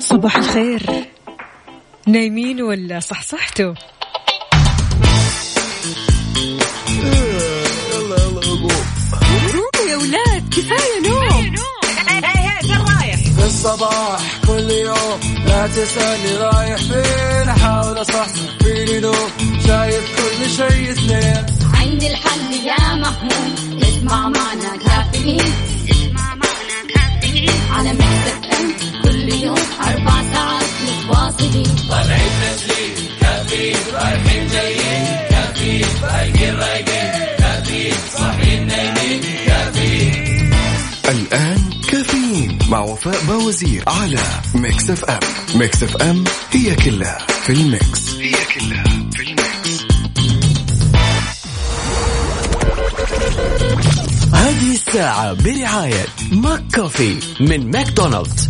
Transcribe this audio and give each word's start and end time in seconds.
صباح 0.00 0.36
الخير. 0.36 0.82
نايمين 2.06 2.62
ولا 2.62 3.00
صحصحتوا؟ 3.00 3.74
يلا 7.94 8.16
يا 9.90 9.96
ولاد 9.96 10.48
كفاية 10.50 11.08
نوم. 11.08 11.54
في 13.36 13.46
الصباح 13.46 14.20
كل 14.46 14.70
يوم 14.70 15.20
لا 15.46 15.66
تسألني 15.66 16.36
رايح 16.36 16.76
فين 16.76 17.48
أحاول 17.48 18.00
أصحصح 18.00 18.58
فيني 18.60 19.00
لو 19.00 19.14
شايف 19.66 20.04
كل 20.16 20.50
شيء 20.50 20.90
اثنين. 20.92 21.46
عندي 21.74 22.10
الحل 22.10 22.52
يا 22.66 22.94
محمود 22.94 23.82
اسمع 23.82 24.28
معنا 24.28 24.76
كافيين. 24.76 25.52
اسمع 25.90 26.34
معنا 26.34 26.78
كافيين. 26.94 27.60
على 27.70 27.92
Mix 27.92 28.44
FM 28.60 28.74
كل 29.02 29.32
يوم. 29.32 29.58
الآن 41.10 41.70
كافيين 41.90 42.58
مع 42.68 42.80
وفاء 42.80 43.24
باوزير 43.28 43.84
على 43.86 44.18
Mix 44.54 44.90
FM. 44.90 45.20
Mix 45.54 45.82
FM 45.82 46.24
هي 46.50 46.74
كلها 46.74 47.18
في 47.42 47.52
ال 47.52 47.64
mix. 47.64 48.14
هي 48.14 48.32
كلها 48.54 48.84
في 49.14 49.22
ال 49.22 49.35
mix. 49.35 49.86
هذه 54.34 54.72
الساعة 54.72 55.32
برعاية 55.32 56.06
ماك 56.32 56.62
كوفي 56.74 57.16
من 57.40 57.70
ماكدونالدز. 57.70 58.48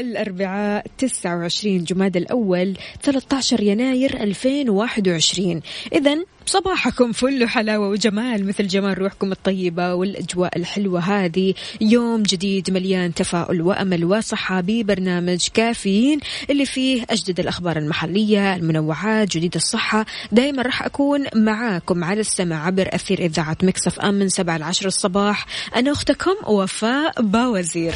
الأربعاء 0.00 0.86
29 0.98 1.84
جماد 1.84 2.16
الأول 2.16 2.76
13 3.02 3.62
يناير 3.62 4.22
2021 4.22 5.60
إذا 5.92 6.16
صباحكم 6.46 7.12
فل 7.12 7.44
وحلاوة 7.44 7.88
وجمال 7.88 8.46
مثل 8.46 8.66
جمال 8.66 8.98
روحكم 8.98 9.32
الطيبة 9.32 9.94
والأجواء 9.94 10.58
الحلوة 10.58 11.00
هذه. 11.00 11.54
يوم 11.80 12.22
جديد 12.22 12.70
مليان 12.70 13.14
تفاؤل 13.14 13.62
وأمل 13.62 14.04
وصحة 14.04 14.60
ببرنامج 14.60 15.48
كافيين 15.54 16.20
اللي 16.50 16.66
فيه 16.66 17.04
أجدد 17.10 17.40
الأخبار 17.40 17.78
المحلية 17.78 18.56
المنوعات 18.56 19.28
جديد 19.36 19.54
الصحة. 19.54 20.06
دايما 20.32 20.62
راح 20.62 20.82
أكون 20.82 21.24
معاكم 21.34 22.04
على 22.04 22.20
السمع 22.20 22.66
عبر 22.66 22.88
أثير 22.92 23.18
إذاعة 23.18 23.56
مكسف 23.62 24.00
أم 24.00 24.14
من 24.14 24.28
7 24.28 24.58
ل 24.58 24.62
10 24.62 24.86
الصباح. 24.86 25.46
أنا 25.76 25.92
أختكم 25.92 26.34
وفاء 26.46 27.22
باوزير. 27.22 27.94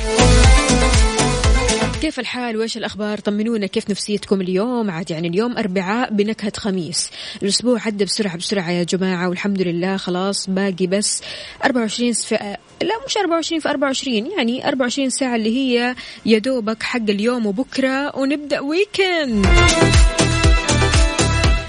كيف 2.01 2.21
الحال؟ 2.21 2.57
وإيش 2.57 2.77
الأخبار؟ 2.77 3.19
طمنونا 3.19 3.67
كيف 3.67 3.91
نفسيتكم 3.91 4.41
اليوم؟ 4.41 4.91
عاد 4.91 5.11
يعني 5.11 5.29
اليوم 5.29 5.59
أربعاء 5.59 6.11
بنكهة 6.13 6.53
خميس. 6.57 7.11
الأسبوع 7.43 7.81
عدى 7.87 8.05
بسرعة 8.05 8.37
بسرعة 8.37 8.71
يا 8.71 8.85
جماعة 8.85 9.29
والحمد 9.29 9.63
لله. 9.63 9.97
خلاص 9.97 10.51
باقي 10.51 10.87
بس 10.87 11.23
24 11.65 12.13
في 12.13 12.35
لا 12.83 12.95
مش 13.07 13.17
24 13.17 13.61
في 13.61 13.69
24 13.69 14.31
يعني 14.39 14.69
24 14.69 15.11
ساعة 15.11 15.37
اللي 15.37 15.57
هي 15.57 15.95
يا 16.27 16.39
دوبك 16.39 16.83
حق 16.83 17.11
اليوم 17.11 17.47
وبكرة 17.47 18.17
ونبدأ 18.17 18.61
ويكند 18.61 19.47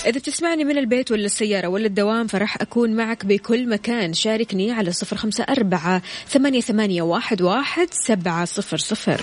إذا 0.06 0.20
بتسمعني 0.20 0.64
من 0.64 0.78
البيت 0.78 1.12
ولا 1.12 1.26
السيارة 1.26 1.68
ولا 1.68 1.86
الدوام 1.86 2.28
فراح 2.28 2.62
أكون 2.62 2.96
معك 2.96 3.26
بكل 3.26 3.70
مكان. 3.70 4.14
شاركني 4.14 4.72
على 4.72 4.92
صفر 4.92 5.18
خمسة 5.18 5.44
أربعة 5.44 6.02
ثمانية, 6.28 6.62
ثمانية 6.62 7.02
واحد, 7.02 7.42
واحد 7.42 7.88
سبعة 7.92 8.46
صفر 8.46 8.78
صفر. 8.78 9.22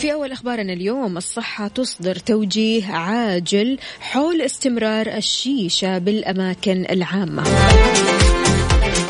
في 0.00 0.12
أول 0.12 0.32
أخبارنا 0.32 0.72
اليوم 0.72 1.16
الصحة 1.16 1.68
تصدر 1.68 2.16
توجيه 2.16 2.92
عاجل 2.92 3.78
حول 4.00 4.42
استمرار 4.42 5.06
الشيشة 5.06 5.98
بالأماكن 5.98 6.86
العامة. 6.90 7.44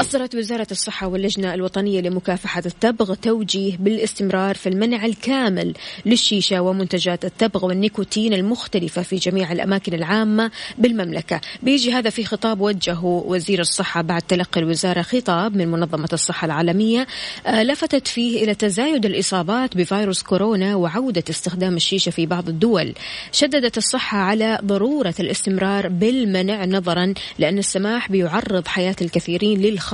أصدرت 0.00 0.34
وزارة 0.34 0.66
الصحة 0.70 1.06
واللجنة 1.06 1.54
الوطنية 1.54 2.00
لمكافحة 2.00 2.62
التبغ 2.66 3.14
توجيه 3.14 3.76
بالاستمرار 3.76 4.54
في 4.54 4.68
المنع 4.68 5.04
الكامل 5.04 5.74
للشيشة 6.06 6.60
ومنتجات 6.60 7.24
التبغ 7.24 7.66
والنيكوتين 7.66 8.34
المختلفة 8.34 9.02
في 9.02 9.16
جميع 9.16 9.52
الأماكن 9.52 9.94
العامة 9.94 10.50
بالمملكة. 10.78 11.40
بيجي 11.62 11.92
هذا 11.92 12.10
في 12.10 12.24
خطاب 12.24 12.60
وجهه 12.60 13.04
وزير 13.04 13.60
الصحة 13.60 14.02
بعد 14.02 14.22
تلقي 14.22 14.60
الوزارة 14.60 15.02
خطاب 15.02 15.56
من 15.56 15.68
منظمة 15.68 16.08
الصحة 16.12 16.44
العالمية 16.44 17.06
آه، 17.46 17.62
لفتت 17.62 18.08
فيه 18.08 18.44
إلى 18.44 18.54
تزايد 18.54 19.06
الإصابات 19.06 19.76
بفيروس 19.76 20.22
كورونا 20.22 20.74
وعودة 20.74 21.24
استخدام 21.30 21.76
الشيشة 21.76 22.10
في 22.10 22.26
بعض 22.26 22.48
الدول. 22.48 22.94
شددت 23.32 23.78
الصحة 23.78 24.18
على 24.18 24.58
ضرورة 24.64 25.14
الاستمرار 25.20 25.88
بالمنع 25.88 26.64
نظرا 26.64 27.14
لأن 27.38 27.58
السماح 27.58 28.10
بيعرض 28.10 28.66
حياة 28.66 28.96
الكثيرين 29.02 29.60
للخطر 29.60 29.85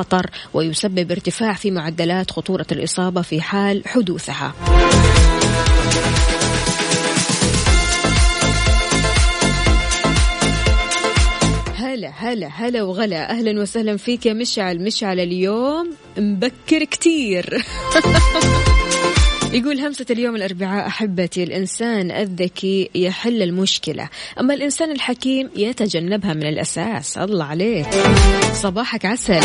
ويسبب 0.55 1.11
ارتفاع 1.11 1.53
في 1.53 1.71
معدلات 1.71 2.31
خطورة 2.31 2.67
الإصابة 2.73 3.23
في 3.23 3.41
حال 3.41 3.83
حدوثها. 3.89 4.55
هلا 11.77 12.13
هلا 12.17 12.49
هلا 12.49 12.83
وغلا. 12.83 13.31
أهلا 13.31 13.61
وسهلا 13.61 13.97
فيك 13.97 14.27
يا 14.27 14.33
مشعل. 14.33 14.85
مشعل 14.85 15.21
اليوم 15.21 15.91
مبكر 16.19 16.85
كتير. 16.85 17.65
يقول 19.53 19.81
همسة 19.81 20.07
اليوم 20.11 20.37
الأربعاء 20.37 20.87
أحبتي 20.87 21.43
الإنسان 21.43 22.11
الذكي 22.11 22.91
يحل 22.95 23.43
المشكلة. 23.43 24.09
أما 24.41 24.55
الإنسان 24.55 24.91
الحكيم 24.91 25.51
يتجنبها 25.57 26.35
من 26.35 26.47
الأساس. 26.47 27.19
الله 27.19 27.45
عليك. 27.45 27.87
صباحك 28.53 29.05
عسل. 29.05 29.41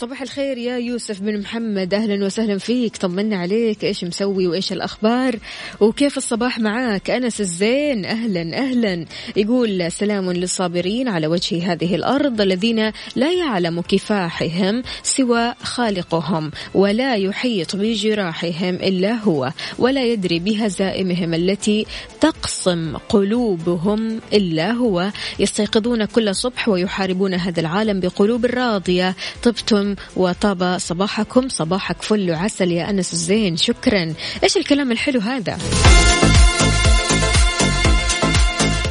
صباح 0.00 0.22
الخير 0.22 0.58
يا 0.58 0.78
يوسف 0.78 1.20
بن 1.20 1.40
محمد. 1.40 1.94
أهلا 1.94 2.26
وسهلا 2.26 2.58
فيك. 2.58 2.96
طمنا 2.96 3.36
عليك. 3.36 3.84
إيش 3.84 4.04
مسوي 4.04 4.46
وإيش 4.46 4.72
الأخبار؟ 4.72 5.38
وكيف 5.80 6.16
الصباح 6.16 6.58
معاك؟ 6.58 7.10
أنس 7.10 7.40
الزين. 7.40 8.04
أهلا 8.04 8.58
أهلا. 8.58 9.06
يقول 9.36 9.92
سلام 9.92 10.32
للصابرين 10.32 11.08
على 11.08 11.26
وجه 11.26 11.72
هذه 11.72 11.94
الأرض 11.94 12.40
الذين 12.40 12.92
لا 13.16 13.32
يعلم 13.32 13.80
كفاحهم 13.80 14.82
سوى 15.02 15.54
خالقهم 15.62 16.50
ولا 16.74 17.14
يحيط 17.14 17.76
بجراحهم 17.76 18.74
إلا 18.74 19.12
هو 19.12 19.52
ولا 19.78 20.04
يدري 20.04 20.38
بهزائمهم 20.38 21.34
التي 21.34 21.86
تقصم 22.20 22.96
قلوبهم 22.96 24.20
إلا 24.32 24.70
هو. 24.72 25.10
يستيقظون 25.38 26.04
كل 26.04 26.34
صبح 26.34 26.68
ويحاربون 26.68 27.34
هذا 27.34 27.60
العالم 27.60 28.00
بقلوب 28.00 28.46
راضية. 28.46 29.16
طبتم 29.42 29.89
وطاب 30.16 30.78
صباحكم. 30.78 31.48
صباحك 31.48 32.02
فل 32.02 32.30
وعسل 32.30 32.72
يا 32.72 32.90
أنس 32.90 33.12
الزين. 33.12 33.56
شكرا. 33.56 34.14
إيش 34.44 34.56
الكلام 34.56 34.92
الحلو 34.92 35.20
هذا؟ 35.20 35.58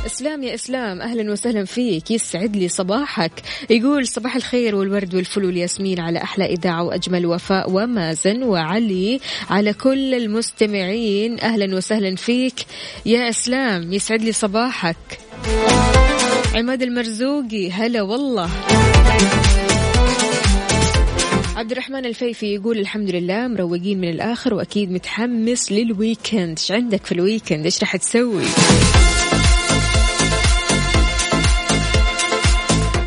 إسلام 0.05 0.43
يا 0.43 0.55
إسلام. 0.55 1.01
أهلا 1.01 1.31
وسهلا 1.31 1.65
فيك. 1.65 2.11
يسعد 2.11 2.55
لي 2.55 2.67
صباحك. 2.67 3.31
يقول 3.69 4.07
صباح 4.07 4.35
الخير 4.35 4.75
والورد 4.75 5.15
والفل 5.15 5.45
والياسمين 5.45 5.99
على 5.99 6.23
أحلى 6.23 6.45
إذاعة 6.45 6.83
وأجمل 6.83 7.25
وفاء 7.25 7.71
ومازن 7.71 8.43
وعلي 8.43 9.19
على 9.49 9.73
كل 9.73 10.13
المستمعين. 10.13 11.39
أهلا 11.39 11.75
وسهلا 11.75 12.15
فيك 12.15 12.65
يا 13.05 13.29
إسلام. 13.29 13.93
يسعد 13.93 14.21
لي 14.21 14.31
صباحك. 14.31 14.97
عماد 16.55 16.81
المرزوقي 16.81 17.71
هلا 17.71 18.01
والله. 18.01 18.49
عبد 21.59 21.71
الرحمن 21.71 22.05
الفيفي 22.05 22.53
يقول 22.53 22.79
الحمد 22.79 23.09
لله 23.09 23.47
مروقين 23.47 24.01
من 24.01 24.09
الآخر 24.09 24.53
وأكيد 24.53 24.91
متحمس 24.91 25.71
لل 25.71 25.88
weekend. 25.88 26.57
إيش 26.59 26.71
عندك 26.71 27.05
في 27.05 27.11
ال 27.11 27.17
weekend؟ 27.17 27.65
إيش 27.65 27.81
راح 27.81 27.95
تسوي؟ 27.95 28.43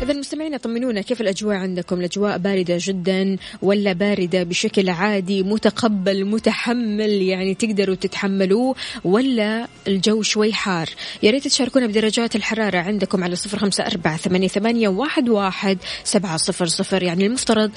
إذا 0.03 0.13
مستمعينا 0.13 0.57
طمنونا 0.57 1.01
كيف 1.01 1.21
الأجواء 1.21 1.55
عندكم؟ 1.55 1.99
الأجواء 1.99 2.37
باردة 2.37 2.77
جدا 2.79 3.37
ولا 3.61 3.93
باردة 3.93 4.43
بشكل 4.43 4.89
عادي 4.89 5.43
متقبل 5.43 6.25
متحمل؟ 6.25 7.09
يعني 7.21 7.53
تقدروا 7.53 7.95
تتحملوه 7.95 8.75
ولا 9.03 9.67
الجو 9.87 10.21
شوي 10.21 10.53
حار؟ 10.53 10.89
يا 11.23 11.31
ريت 11.31 11.47
تشاركونا 11.47 11.87
بدرجات 11.87 12.35
الحرارة 12.35 12.77
عندكم 12.77 13.23
على 13.23 13.35
صفر 13.35 13.57
خمسة 13.57 13.87
أربعة 13.87 14.17
ثمانية, 14.17 14.87
واحد, 14.87 15.29
واحد 15.29 15.77
سبعة 16.03 16.37
صفر 16.37 16.65
صفر. 16.65 17.03
يعني 17.03 17.25
المفترض 17.25 17.71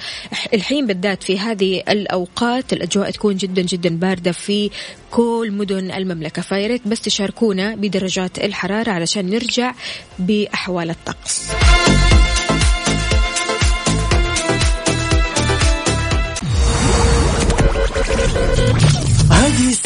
الحين 0.54 0.86
بالذات 0.86 1.22
في 1.22 1.38
هذه 1.38 1.82
الأوقات 1.88 2.72
الأجواء 2.72 3.10
تكون 3.10 3.36
جدا 3.36 3.62
جدا 3.62 3.96
باردة 3.96 4.32
في 4.32 4.70
كل 5.10 5.48
مدن 5.52 5.90
المملكة. 5.90 6.42
فياريت 6.42 6.88
بس 6.88 7.00
تشاركونا 7.00 7.74
بدرجات 7.74 8.38
الحرارة 8.38 8.90
علشان 8.90 9.30
نرجع 9.30 9.74
بأحوال 10.18 10.90
الطقس. 10.90 11.46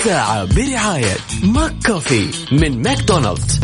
الساعة 0.00 0.44
برعاية 0.44 1.17
ماك 1.43 1.73
كوفي 1.87 2.31
من 2.52 2.82
ماكدونالدز. 2.82 3.61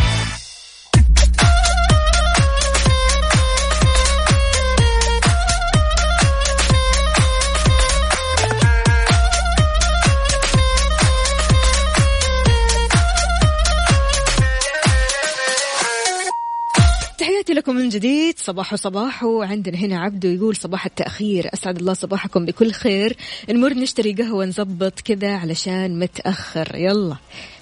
لكم 17.67 17.77
من 17.77 17.89
جديد. 17.89 18.39
صباح 18.39 18.75
صباح 18.75 19.25
وعندنا 19.25 19.79
هنا 19.79 20.01
عبدو 20.01 20.29
يقول 20.29 20.57
صباح 20.57 20.87
التأخير. 20.87 21.51
أسعد 21.55 21.77
الله 21.79 21.95
صباحكم 21.95 22.47
بكل 22.47 22.73
خير. 22.73 23.17
نمر 23.51 23.73
نشتري 23.73 24.13
قهوة 24.13 24.47
نظبط 24.47 25.01
كذا 25.01 25.37
علشان 25.37 25.99
متأخر. 25.99 26.75
يلا 26.75 27.17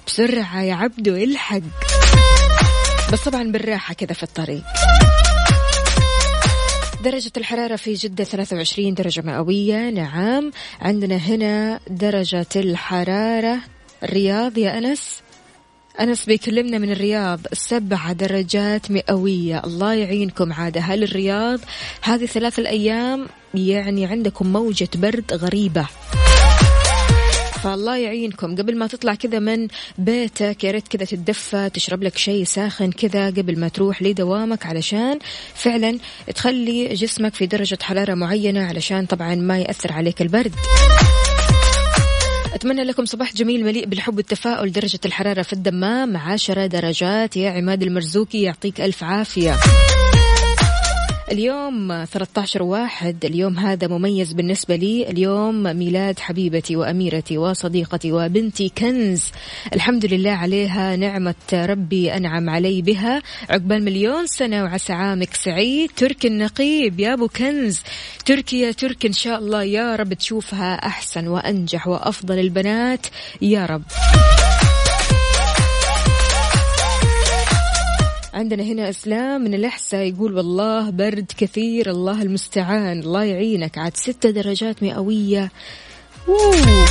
بسرعة 0.06 0.62
يا 0.62 0.75
عبدو 0.75 1.17
الحق. 1.17 1.61
بس 3.12 3.21
طبعا 3.21 3.43
بالراحة 3.43 3.95
كذا 3.95 4.12
في 4.12 4.23
الطريق. 4.23 4.62
درجة 7.05 7.33
الحرارة 7.37 7.77
في 7.77 7.95
جدة 7.95 8.25
23 8.25 8.95
درجة 8.95 9.21
مئوية. 9.21 9.91
نعم 9.91 10.51
عندنا 10.81 11.17
هنا 11.17 11.81
درجة 11.91 12.47
الحرارة. 12.56 13.59
الرياض 14.03 14.59
يا 14.59 14.79
أنس؟ 14.79 15.23
أنس 16.00 16.25
بيكلمنا 16.25 16.79
من 16.79 16.93
الرياض 16.93 17.41
سبعة 17.52 18.12
درجات 18.12 18.91
مئوية. 18.91 19.62
الله 19.64 19.94
يعينكم 19.94 20.52
عادة 20.52 20.81
هل 20.81 21.02
الرياض. 21.02 21.61
هذه 22.02 22.26
ثلاث 22.26 22.58
الأيام 22.58 23.26
يعني 23.55 24.06
عندكم 24.06 24.52
موجة 24.52 24.88
برد 24.94 25.32
غريبة. 25.32 25.87
فالله 27.62 27.96
يعينكم. 27.96 28.56
قبل 28.56 28.79
ما 28.79 28.87
تطلع 28.87 29.14
كذا 29.14 29.38
من 29.38 29.69
بيتك 29.99 30.64
يا 30.64 30.70
ريت 30.70 30.88
كذا 30.88 31.05
تتدفى 31.05 31.70
تشرب 31.75 32.02
لك 32.02 32.19
شيء 32.19 32.44
ساخن 32.44 32.91
كذا 32.91 33.26
قبل 33.26 33.61
ما 33.61 33.69
تروح 33.69 34.02
لدوامك 34.02 34.67
علشان 34.67 35.19
فعلا 35.55 35.99
تخلي 36.35 36.94
جسمك 36.94 37.35
في 37.35 37.46
درجة 37.46 37.79
حرارة 37.82 38.14
معينة 38.14 38.64
علشان 38.67 39.06
طبعا 39.06 39.35
ما 39.35 39.58
يأثر 39.58 39.93
عليك 39.93 40.23
البرد. 40.23 40.55
أتمنى 42.55 42.85
لكم 42.85 43.05
صباح 43.05 43.35
جميل 43.35 43.65
مليء 43.65 43.87
بالحب 43.87 44.17
والتفاؤل. 44.17 44.73
درجة 44.73 45.01
الحرارة 45.05 45.43
في 45.43 45.53
الدمام 45.53 46.17
عشرة 46.17 46.67
درجات. 46.67 47.37
يا 47.37 47.51
عماد 47.51 47.83
المرزوقي 47.83 48.39
يعطيك 48.43 48.81
ألف 48.81 49.05
عافية. 49.05 49.55
اليوم 51.35 52.05
13 52.05 52.63
واحد 52.63 53.25
اليوم 53.25 53.59
هذا 53.59 53.87
مميز 53.87 54.33
بالنسبة 54.33 54.77
لي 54.77 55.11
اليوم 55.11 55.63
ميلاد 55.63 56.19
حبيبتي 56.19 56.77
وأميرتي 56.77 57.39
وصديقتي 57.39 58.13
وبنتي 58.13 58.69
كنز. 58.79 59.31
الحمد 59.75 60.07
لله 60.07 60.31
عليها 60.31 60.97
نعمة 60.97 61.35
ربي 61.53 62.17
أنعم 62.17 62.51
علي 62.51 62.83
بها. 62.83 63.23
عقبال 63.51 63.85
مليون 63.85 64.27
سنة 64.27 64.63
وعسى 64.63 64.93
عامك 64.93 65.35
سعيد. 65.35 65.91
ترك 65.97 66.27
النقيب 66.27 67.01
يا 67.01 67.13
أبو 67.13 67.29
كنز. 67.29 67.81
تركي 68.27 68.61
يا 68.61 68.73
ترك 68.73 69.07
إن 69.07 69.13
شاء 69.13 69.39
الله 69.39 69.63
يا 69.63 69.97
رب 69.97 70.15
تشوفها 70.15 70.75
أحسن 70.75 71.29
وأنجح 71.29 71.89
وأفضل 71.89 72.39
البنات 72.39 73.07
يا 73.43 73.67
رب. 73.67 73.83
عندنا 78.35 78.63
هنا 78.63 78.91
أسلام 78.91 79.41
من 79.41 79.55
الأحساء 79.55 80.01
يقول 80.01 80.37
والله 80.37 80.91
برد 80.91 81.33
كثير 81.39 81.91
الله 81.91 82.23
المستعان 82.23 83.01
الله 83.01 83.25
يعينك. 83.25 83.79
عاد 83.79 83.97
ستة 83.97 84.31
درجات 84.31 84.83
مئوية. 84.83 85.53
أوه. 86.29 86.85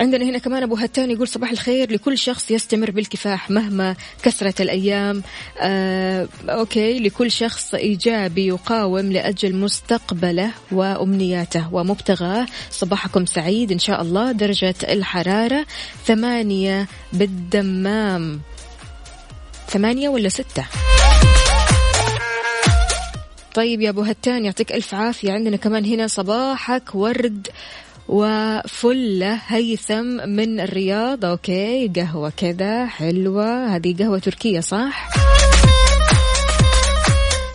عندنا 0.00 0.24
هنا 0.24 0.38
كمان 0.38 0.62
أبو 0.62 0.76
هتان 0.76 1.10
يقول 1.10 1.28
صباح 1.28 1.50
الخير 1.50 1.92
لكل 1.92 2.18
شخص 2.18 2.50
يستمر 2.50 2.90
بالكفاح 2.90 3.50
مهما 3.50 3.96
كثرت 4.22 4.60
الأيام. 4.60 5.22
آه 5.60 6.28
أوكي 6.48 6.98
لكل 6.98 7.30
شخص 7.30 7.74
إيجابي 7.74 8.46
يقاوم 8.46 9.12
لأجل 9.12 9.56
مستقبله 9.56 10.50
وأمنياته 10.72 11.74
ومبتغاه. 11.74 12.46
صباحكم 12.70 13.26
سعيد 13.26 13.72
إن 13.72 13.78
شاء 13.78 14.02
الله. 14.02 14.32
درجة 14.32 14.74
الحرارة 14.82 15.66
ثمانية 16.04 16.88
بالدمام. 17.12 18.40
ثمانية 19.68 20.08
ولا 20.08 20.28
ستة؟ 20.28 20.64
طيب 23.54 23.80
يا 23.80 23.90
أبو 23.90 24.02
هتان 24.02 24.44
يعطيك 24.44 24.72
ألف 24.72 24.94
عافية. 24.94 25.32
عندنا 25.32 25.56
كمان 25.56 25.84
هنا 25.84 26.06
صباحك 26.06 26.94
ورد 26.94 27.48
وفلة 28.08 29.40
هيثم 29.46 30.28
من 30.28 30.60
الرياض. 30.60 31.24
أوكي 31.24 31.90
قهوة 31.96 32.32
كذا 32.36 32.86
حلوة. 32.86 33.76
هذه 33.76 33.96
قهوة 33.98 34.18
تركية 34.18 34.60
صح؟ 34.60 35.08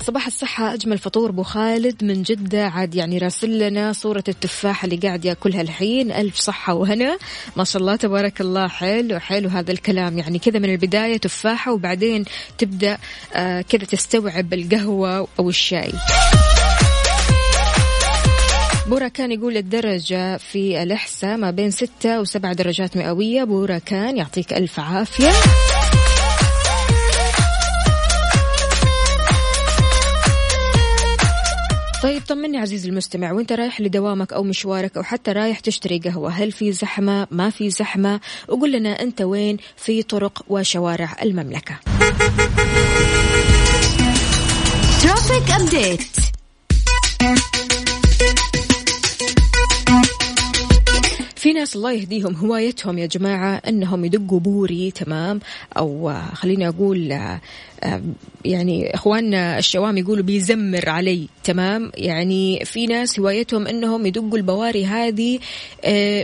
صباح 0.09 0.27
الصحة 0.27 0.73
أجمل 0.73 0.97
فطور 0.97 1.29
أبو 1.29 1.43
خالد 1.43 2.03
من 2.03 2.23
جدة. 2.23 2.67
عاد 2.67 2.95
يعني 2.95 3.17
راسل 3.17 3.59
لنا 3.59 3.93
صورة 3.93 4.23
التفاحة 4.27 4.85
اللي 4.85 4.95
قاعد 4.95 5.25
يأكلها 5.25 5.61
الحين. 5.61 6.11
ألف 6.11 6.35
صحة 6.35 6.73
وهنا. 6.73 7.17
ما 7.55 7.63
شاء 7.63 7.81
الله 7.81 7.95
تبارك 7.95 8.41
الله. 8.41 8.67
حلو 8.67 9.19
حلو 9.19 9.49
هذا 9.49 9.71
الكلام. 9.71 10.17
يعني 10.17 10.39
كذا 10.39 10.59
من 10.59 10.69
البداية 10.69 11.17
تفاحة 11.17 11.73
وبعدين 11.73 12.25
تبدأ 12.57 12.97
آه 13.33 13.61
كذا 13.61 13.85
تستوعب 13.85 14.53
القهوة 14.53 15.27
أو 15.39 15.49
الشاي. 15.49 15.91
بورا 18.87 19.07
كان 19.07 19.31
يقول 19.31 19.57
الدرجة 19.57 20.37
في 20.37 20.83
الإحساء 20.83 21.37
ما 21.37 21.51
بين 21.51 21.71
ستة 21.71 22.19
وسبع 22.21 22.53
درجات 22.53 22.97
مئوية. 22.97 23.43
بورا 23.43 23.77
كان 23.77 24.17
يعطيك 24.17 24.53
ألف 24.53 24.79
عافية. 24.79 25.31
طيب 32.03 32.21
طمني 32.27 32.57
عزيزي 32.57 32.89
المستمع 32.89 33.31
وانت 33.31 33.51
رايح 33.51 33.81
لدوامك 33.81 34.33
أو 34.33 34.43
مشوارك 34.43 34.97
أو 34.97 35.03
حتى 35.03 35.31
رايح 35.31 35.59
تشتري 35.59 35.99
قهوة 35.99 36.29
هل 36.31 36.51
في 36.51 36.71
زحمة؟ 36.71 37.27
ما 37.31 37.49
في 37.49 37.69
زحمة؟ 37.69 38.19
وقول 38.47 38.71
لنا 38.71 39.01
أنت 39.01 39.21
وين؟ 39.21 39.57
في 39.77 40.03
طرق 40.03 40.43
وشوارع 40.47 41.15
المملكة. 41.21 41.79
traffic 45.03 45.51
update 45.61 46.28
في 51.49 51.53
ناس 51.53 51.75
الله 51.75 51.91
يهديهم 51.91 52.35
هوايتهم 52.35 52.97
يا 52.97 53.05
جماعة 53.05 53.61
أنهم 53.67 54.05
يدقوا 54.05 54.39
بوري 54.39 54.91
تمام؟ 54.91 55.39
أو 55.77 56.13
خليني 56.33 56.67
أقول 56.67 57.17
يعني 58.45 58.95
إخواننا 58.95 59.57
الشوام 59.57 59.97
يقولوا 59.97 60.23
بيزمر 60.23 60.89
علي 60.89 61.27
تمام؟ 61.43 61.91
يعني 61.97 62.65
في 62.65 62.87
ناس 62.87 63.19
هوايتهم 63.19 63.67
أنهم 63.67 64.05
يدقوا 64.05 64.37
البواري 64.37 64.85
هذه 64.85 65.39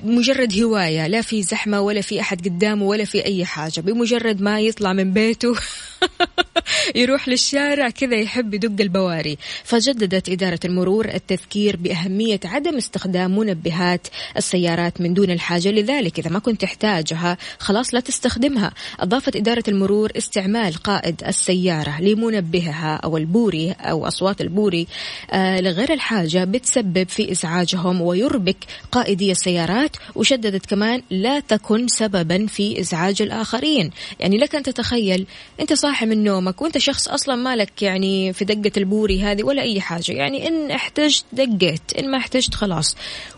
مجرد 0.04 0.62
هواية 0.62 1.08
لا 1.08 1.22
في 1.22 1.44
زحمة 1.44 1.82
ولا 1.82 2.02
في 2.02 2.22
أحد 2.22 2.48
قدامه 2.48 2.86
ولا 2.86 3.06
في 3.06 3.26
أي 3.26 3.46
حاجة 3.46 3.82
بمجرد 3.82 4.42
ما 4.42 4.60
يطلع 4.60 4.94
من 4.94 5.14
بيته 5.14 5.56
يروح 6.96 7.28
للشارع 7.28 7.90
كذا 7.90 8.16
يحب 8.16 8.54
يدق 8.54 8.82
البواري. 8.82 9.38
فجددت 9.64 10.30
إدارة 10.30 10.60
المرور 10.66 11.06
التذكير 11.06 11.76
بأهمية 11.76 12.40
عدم 12.46 12.78
استخدام 12.78 13.38
منبهات 13.38 14.08
السيارات 14.38 15.02
من 15.02 15.14
دون 15.14 15.32
الحاجة. 15.32 15.70
لذلك 15.70 16.20
إذا 16.20 16.30
ما 16.30 16.40
كنت 16.40 16.62
تحتاجها 16.62 17.38
خلاص 17.60 17.94
لا 17.94 18.00
تستخدمها. 18.00 18.72
أضافت 19.00 19.36
إدارة 19.36 19.64
المرور 19.68 20.12
استعمال 20.18 20.74
قائد 20.74 21.24
السيارة 21.28 22.02
لمنبهها 22.02 22.96
أو 23.04 23.18
البوري 23.18 23.72
أو 23.72 24.08
أصوات 24.08 24.42
البوري 24.42 24.88
آه 25.32 25.62
لغير 25.62 25.94
الحاجة 25.94 26.44
بتسبب 26.44 27.10
في 27.10 27.32
إزعاجهم 27.32 28.02
ويربك 28.02 28.58
قائدي 28.92 29.32
السيارات. 29.32 29.98
وشددت 30.16 30.66
كمان 30.66 31.02
لا 31.10 31.40
تكن 31.40 31.88
سببا 31.88 32.48
في 32.48 32.80
إزعاج 32.80 33.22
الآخرين. 33.22 33.92
يعني 34.20 34.38
لك 34.38 34.56
أن 34.56 34.64
تتخيل 34.64 35.26
أنت 35.60 35.74
صاحي 35.96 36.06
من 36.06 36.24
نومك 36.24 36.62
وأنت 36.62 36.76
انت 36.76 36.84
شخص 36.84 37.08
أصلا 37.08 37.36
مالك 37.36 37.82
يعني 37.82 38.34
في 38.34 38.46
دقة 38.46 38.72
البوري 38.78 39.24
هذه 39.24 39.44
ولا 39.44 39.62
أي 39.62 39.82
حاجة. 39.82 40.12
يعني 40.12 40.48
إن 40.48 40.72
احتجت 40.72 41.26
دقيت 41.34 41.94
إن 42.00 42.12
ما 42.12 42.18
احتجت 42.18 42.56
خلاص. 42.56 42.96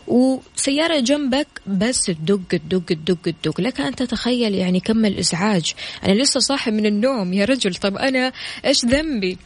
وسيارة 0.08 1.00
جنبك 1.00 1.48
بس 1.68 2.04
تدق 2.04 2.42
تدق 2.50 2.86
تدق 2.86 3.22
تدق. 3.22 3.62
لك 3.62 3.82
أن 3.82 3.96
تتخيل 3.96 4.56
يعني 4.56 4.80
كم 4.80 5.06
الإزعاج. 5.06 5.74
أنا 6.04 6.14
لسه 6.14 6.40
صاحي 6.40 6.72
من 6.72 6.86
النوم 6.86 7.34
يا 7.34 7.46
رجل. 7.46 7.76
طب 7.76 7.98
أنا 7.98 8.32
إيش 8.66 8.86
ذنبي؟ 8.86 9.38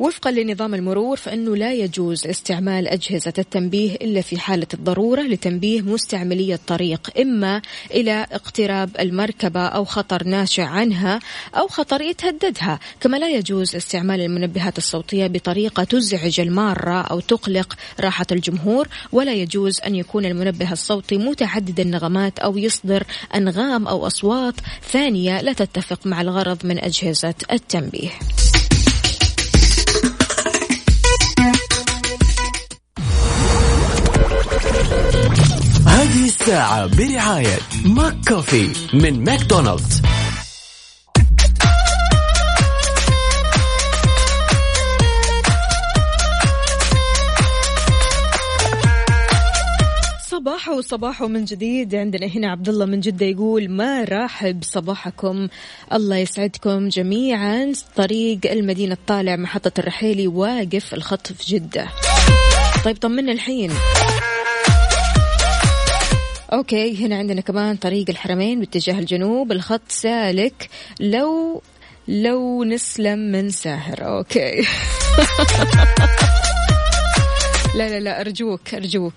وفقا 0.00 0.30
لنظام 0.30 0.74
المرور 0.74 1.16
فإنه 1.16 1.56
لا 1.56 1.72
يجوز 1.72 2.26
استعمال 2.26 2.88
أجهزة 2.88 3.32
التنبيه 3.38 3.94
إلا 3.94 4.20
في 4.20 4.38
حالة 4.38 4.66
الضرورة 4.74 5.22
لتنبيه 5.22 5.80
مستعملي 5.80 6.54
الطريق 6.54 7.10
إما 7.20 7.62
إلى 7.90 8.26
اقتراب 8.32 8.90
المركبة 9.00 9.66
أو 9.66 9.84
خطر 9.84 10.24
ناشئ 10.26 10.62
عنها 10.62 11.20
أو 11.56 11.68
خطر 11.68 12.00
يتهددها. 12.00 12.78
كما 13.00 13.16
لا 13.16 13.28
يجوز 13.28 13.76
استعمال 13.76 14.20
المنبهات 14.20 14.78
الصوتية 14.78 15.26
بطريقة 15.26 15.84
تزعج 15.84 16.40
المارة 16.40 17.00
أو 17.00 17.20
تقلق 17.20 17.74
راحة 18.00 18.26
الجمهور 18.32 18.88
ولا 19.12 19.32
يجوز 19.32 19.80
أن 19.80 19.94
يكون 19.94 20.24
المنبه 20.24 20.72
الصوتي 20.72 21.16
متعدد 21.16 21.80
النغمات 21.80 22.38
أو 22.38 22.58
يصدر 22.58 23.04
أنغام 23.34 23.88
أو 23.88 24.06
أصوات 24.06 24.54
ثانية 24.92 25.40
لا 25.40 25.52
تتفق 25.52 26.06
مع 26.06 26.20
الغرض 26.20 26.66
من 26.66 26.78
أجهزة 26.78 27.34
التنبيه. 27.52 28.10
الساعة 36.40 36.86
برعاية 36.96 37.58
ماك 37.84 38.14
كوفي 38.28 38.68
من 38.94 39.24
ماكدونالدز. 39.24 40.02
صباحو 50.30 50.80
صباحو 50.80 51.28
من 51.28 51.44
جديد. 51.44 51.94
عندنا 51.94 52.26
هنا 52.26 52.50
عبد 52.50 52.68
الله 52.68 52.86
من 52.86 53.00
جدة 53.00 53.26
يقول 53.26 53.68
مراحب 53.68 54.62
صباحكم؟ 54.62 55.48
الله 55.92 56.16
يسعدكم 56.16 56.88
جميعا. 56.88 57.72
طريق 57.96 58.40
المدينة 58.50 58.94
الطالع 58.94 59.36
محطة 59.36 59.80
الرحيلي 59.80 60.26
واقف 60.26 60.94
الخط 60.94 61.32
في 61.32 61.54
جدة. 61.54 61.88
طيب 62.84 62.96
طمنا 62.96 63.32
الحين. 63.32 63.70
okay 66.52 67.06
هنا 67.06 67.18
عندنا 67.18 67.40
كمان 67.40 67.76
طريق 67.76 68.10
الحرمين 68.10 68.60
باتجاه 68.60 68.98
الجنوب. 68.98 69.52
الخط 69.52 69.82
سالك. 69.88 70.68
لو 71.00 71.62
لو 72.08 72.64
نسلم 72.64 73.18
من 73.18 73.50
ساهر 73.50 74.06
okay. 74.06 74.60
لا 77.74 77.88
لا 77.88 78.00
لا 78.00 78.20
أرجوك 78.20 78.74
أرجوك. 78.74 79.14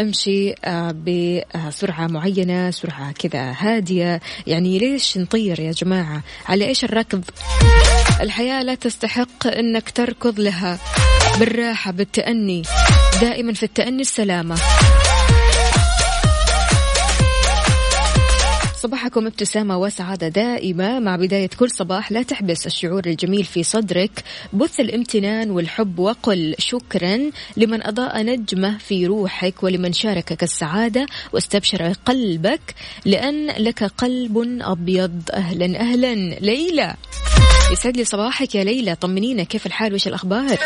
أمشي 0.00 0.54
آه، 0.64 0.94
بسرعة 1.06 2.06
معينة 2.06 2.70
سرعة 2.70 3.12
كذا 3.12 3.54
هادية. 3.58 4.20
يعني 4.46 4.78
ليش 4.78 5.18
نطير 5.18 5.60
يا 5.60 5.72
جماعة؟ 5.72 6.22
على 6.48 6.66
إيش 6.66 6.84
الركض؟ 6.84 7.24
الحياة 8.20 8.62
لا 8.62 8.74
تستحق 8.74 9.46
أنك 9.46 9.90
تركض 9.90 10.40
لها. 10.40 10.78
بالراحة 11.38 11.90
بالتأني. 11.90 12.62
دائما 13.20 13.52
في 13.52 13.62
التأني 13.62 14.02
السلامة. 14.02 14.56
صباحكم 18.86 19.26
ابتسامة 19.26 19.78
وسعادة 19.78 20.28
دائمة. 20.28 20.98
مع 21.00 21.16
بداية 21.16 21.50
كل 21.58 21.70
صباح 21.70 22.12
لا 22.12 22.22
تحبس 22.22 22.66
الشعور 22.66 23.06
الجميل 23.06 23.44
في 23.44 23.62
صدرك. 23.62 24.24
بث 24.52 24.80
الامتنان 24.80 25.50
والحب 25.50 25.98
وقل 25.98 26.54
شكرا 26.58 27.30
لمن 27.56 27.86
أضاء 27.86 28.22
نجمة 28.22 28.78
في 28.78 29.06
روحك 29.06 29.62
ولمن 29.62 29.92
شاركك 29.92 30.42
السعادة. 30.42 31.06
واستبشر 31.32 31.92
قلبك 32.06 32.74
لأن 33.04 33.46
لك 33.46 33.84
قلب 33.84 34.58
أبيض. 34.60 35.22
أهلا 35.32 35.80
أهلا. 35.80 36.14
ليلى 36.40 36.94
يسعد 37.72 37.96
لي 37.96 38.04
صباحك 38.04 38.54
يا 38.54 38.64
ليلى. 38.64 38.94
طمنينا 38.94 39.42
كيف 39.42 39.66
الحال؟ 39.66 39.94
وش 39.94 40.06
الأخبار؟ 40.06 40.58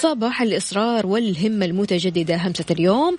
صباح 0.00 0.42
الإصرار 0.42 1.06
والهمة 1.06 1.66
المتجددة 1.66 2.36
همسة 2.36 2.64
اليوم. 2.70 3.16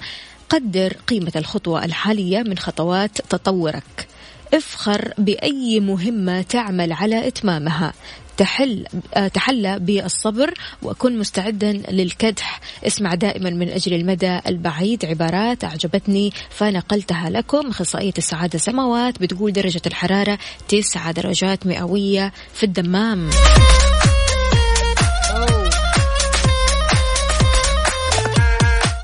قدر 0.49 0.93
قيمة 1.07 1.31
الخطوة 1.35 1.85
الحالية 1.85 2.39
من 2.39 2.57
خطوات 2.57 3.17
تطورك. 3.29 4.10
افخر 4.53 5.13
بأي 5.17 5.79
مهمة 5.79 6.41
تعمل 6.41 6.91
على 6.93 7.27
إتمامها. 7.27 7.93
تحل 8.37 8.85
آه، 9.13 9.27
تحلى 9.27 9.79
بالصبر 9.79 10.53
وكن 10.83 11.17
مستعدا 11.17 11.73
للكدح. 11.73 12.59
اسمع 12.87 13.15
دائما 13.15 13.49
من 13.49 13.69
أجل 13.69 13.93
المدى 13.93 14.39
البعيد. 14.47 15.05
عبارات 15.05 15.63
أعجبتني 15.63 16.33
فنقلتها 16.49 17.29
لكم. 17.29 17.69
أخصائية 17.69 18.13
السعادة 18.17 18.59
سماوات 18.59 19.21
بتقول 19.21 19.53
درجة 19.53 19.81
الحرارة 19.87 20.39
تسعة 20.67 21.11
درجات 21.11 21.67
مئوية 21.67 22.33
في 22.53 22.63
الدمام. 22.63 23.29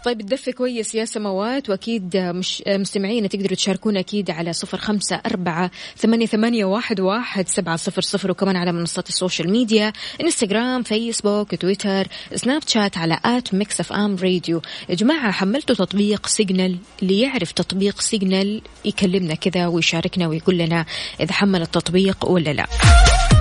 طيب 0.08 0.22
تدفي 0.22 0.52
كويس 0.52 0.96
يا 0.96 1.06
سماوات 1.06 1.70
وأكيد 1.70 2.18
مش 2.18 2.64
مستمعين 2.68 3.30
تقدروا 3.30 3.56
تشاركونا 3.56 4.00
أكيد 4.00 4.32
على 4.32 4.54
صفر 4.54 4.78
خمسة 4.78 5.22
أربعة 5.26 5.72
ثمانية, 5.98 6.26
ثمانية 6.26 6.66
واحد, 6.66 7.00
واحد 7.00 7.48
سبعة 7.48 7.76
صفر 7.76 8.02
صفر 8.02 8.32
وكمان 8.32 8.56
على 8.56 8.72
منصات 8.72 9.10
ال 9.10 9.16
social 9.16 9.52
media 9.52 9.94
إنستغرام 10.22 10.84
فيسبوك 10.84 11.56
تويتر 11.56 12.08
سناب 12.36 12.62
شات 12.68 12.98
على 12.98 13.20
at 13.26 13.54
Mix 13.54 13.80
FM 13.80 14.16
Radio. 14.16 14.62
يا 14.90 14.96
جماعة 14.96 15.32
حملتوا 15.32 15.76
تطبيق 15.76 16.28
سيجنال؟ 16.28 16.78
اللي 17.02 17.22
يعرف 17.22 17.52
تطبيق 17.52 18.02
سيجنال 18.02 18.62
يكلمنا 18.86 19.36
كذا 19.36 19.68
ويشاركنا 19.68 20.28
ويقول 20.28 20.58
لنا 20.58 20.86
إذا 21.20 21.34
حمل 21.34 21.62
التطبيق 21.62 22.30
ولا 22.30 22.54
لا. 22.54 22.66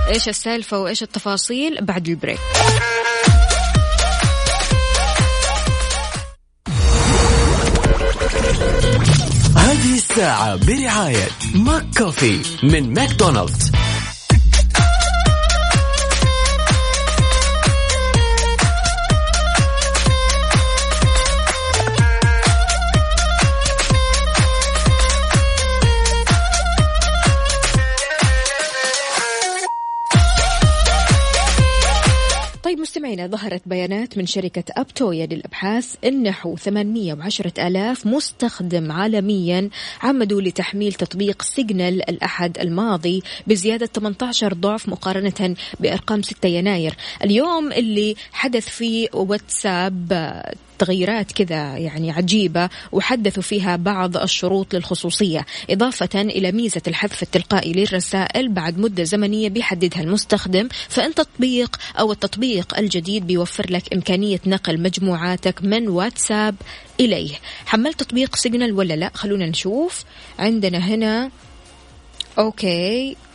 إيش 0.09 0.29
السالفة 0.29 0.79
وإيش 0.79 1.03
التفاصيل؟ 1.03 1.85
بعد 1.85 2.07
ال 2.07 2.12
break. 2.12 2.39
الساعة 10.17 10.55
برعاية 10.55 11.27
ماك 11.55 11.83
كوفي 11.97 12.39
من 12.63 12.93
ماكدونالدز. 12.93 13.71
مستمعينا 32.97 33.27
ظهرت 33.27 33.61
بيانات 33.65 34.17
من 34.17 34.25
شركة 34.25 34.63
أبتوبيا 34.77 35.25
للأبحاث 35.25 35.95
أن 36.05 36.23
نحو 36.23 36.55
810 36.55 37.67
ألاف 37.67 38.05
مستخدم 38.05 38.91
عالميا 38.91 39.69
عمدوا 40.01 40.41
لتحميل 40.41 40.93
تطبيق 40.93 41.41
سيجنال 41.41 42.09
الأحد 42.09 42.57
الماضي 42.57 43.23
بزيادة 43.47 43.85
18 43.85 44.53
ضعف 44.53 44.89
مقارنة 44.89 45.55
بأرقام 45.79 46.21
6 46.21 46.49
يناير. 46.49 46.95
اليوم 47.23 47.71
اللي 47.71 48.15
حدث 48.31 48.69
فيه 48.69 49.07
واتساب 49.13 50.13
تغيرات 50.79 51.31
كذا 51.31 51.77
يعني 51.77 52.11
عجيبة 52.11 52.69
وحدثوا 52.91 53.43
فيها 53.43 53.75
بعض 53.75 54.17
الشروط 54.17 54.73
للخصوصية 54.73 55.45
إضافة 55.69 56.21
إلى 56.21 56.51
ميزة 56.51 56.81
الحذف 56.87 57.23
التلقائي 57.23 57.73
للرسائل 57.73 58.49
بعد 58.49 58.77
مدة 58.79 59.03
زمنية 59.03 59.49
بيحددها 59.49 60.01
المستخدم 60.01 60.67
فإن 60.89 61.13
تطبيق 61.13 61.77
أو 61.99 62.11
التطبيق 62.11 62.77
الجديد 62.77 63.27
بيوفر 63.27 63.71
لك 63.71 63.93
إمكانية 63.93 64.39
نقل 64.45 64.81
مجموعاتك 64.81 65.63
من 65.63 65.87
واتساب 65.87 66.55
إليه. 66.99 67.35
حملت 67.65 67.99
تطبيق 67.99 68.35
سيجنال 68.35 68.73
ولا 68.73 68.93
لا؟ 68.93 69.11
خلونا 69.13 69.45
نشوف. 69.45 70.03
عندنا 70.39 70.77
هنا 70.77 71.31
okay. 72.39 73.11
آه، 73.11 73.26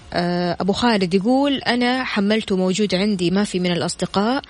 أبو 0.60 0.72
خالد 0.72 1.14
يقول 1.14 1.56
أنا 1.56 2.04
حملته 2.04 2.56
موجود 2.56 2.94
عندي 2.94 3.30
ما 3.30 3.44
في 3.44 3.60
من 3.60 3.72
الأصدقاء. 3.72 4.42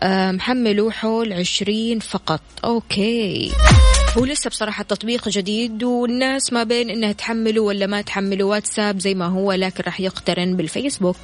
آه، 0.00 0.30
محمله 0.30 0.90
حول 0.90 1.32
عشرين 1.32 1.98
فقط. 1.98 2.40
okay. 2.64 3.52
هو 4.18 4.24
لسه 4.24 4.50
بصراحة 4.50 4.82
تطبيق 4.82 5.28
جديد 5.28 5.84
والناس 5.84 6.52
ما 6.52 6.64
بين 6.64 6.90
إنها 6.90 7.12
تحمله 7.12 7.60
ولا 7.60 7.86
ما 7.86 8.00
تحمله 8.00 8.44
واتساب 8.44 9.00
زي 9.00 9.14
ما 9.14 9.26
هو 9.26 9.52
لكن 9.52 9.84
راح 9.84 10.00
يقترن 10.00 10.56
بالفيسبوك. 10.56 11.16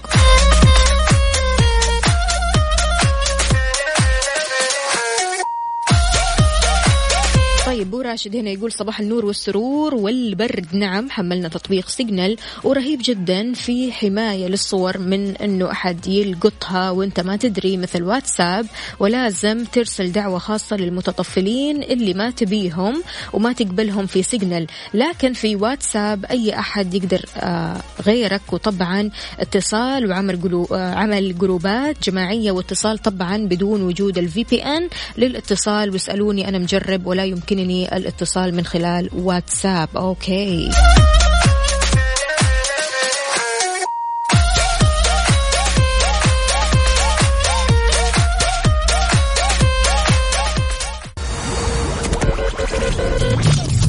طيب 7.84 7.92
طيب 7.92 8.02
بو 8.02 8.08
راشد 8.08 8.36
هنا 8.36 8.50
يقول 8.50 8.72
صباح 8.72 9.00
النور 9.00 9.24
والسرور 9.26 9.94
والبرد. 9.94 10.66
نعم 10.72 11.10
حملنا 11.10 11.48
تطبيق 11.48 11.88
سيجنال 11.88 12.36
ورهيب 12.64 13.00
جدا 13.04 13.52
في 13.52 13.92
حماية 13.92 14.46
للصور 14.46 14.98
من 14.98 15.36
إنه 15.36 15.70
أحد 15.70 16.06
يلقطها. 16.06 16.90
وإنت 16.90 17.20
ما 17.20 17.36
تدري 17.36 17.76
مثل 17.76 18.02
واتساب 18.02 18.66
ولازم 18.98 19.64
ترسل 19.64 20.12
دعوة 20.12 20.38
خاصة 20.38 20.76
للمتطفلين 20.76 21.82
اللي 21.82 22.14
ما 22.14 22.30
تبيهم 22.30 23.02
وما 23.32 23.52
تقبلهم 23.52 24.06
في 24.06 24.22
سيجنال. 24.22 24.66
لكن 24.94 25.32
في 25.32 25.56
واتساب 25.56 26.24
أي 26.24 26.58
أحد 26.58 26.94
يقدر 26.94 27.24
آه 27.36 27.80
غيرك. 28.06 28.52
وطبعا 28.52 29.10
اتصال 29.40 30.10
وعمل 30.10 30.42
قلو 30.42 30.68
آه 30.72 30.94
عمل 30.94 31.38
جروبات 31.38 31.96
جماعية 32.10 32.52
واتصال 32.52 32.98
طبعا 32.98 33.36
بدون 33.36 33.82
وجود 33.82 34.18
ال 34.18 34.44
VPN 34.44 34.88
للاتصال. 35.18 35.90
واسألوني 35.90 36.48
أنا 36.48 36.58
مجرب 36.58 37.06
ولا 37.06 37.24
يمكنني 37.24 37.73
الاتصال 37.82 38.54
من 38.54 38.64
خلال 38.64 39.10
واتساب. 39.12 39.88
okay. 39.96 40.70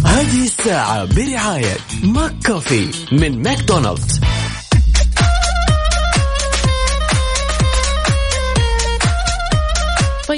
هذه 0.05 0.43
الساعة 0.43 1.05
برعاية 1.05 1.77
McCafé 2.03 2.91
من 3.11 3.43
ماكدونالدز. 3.43 4.19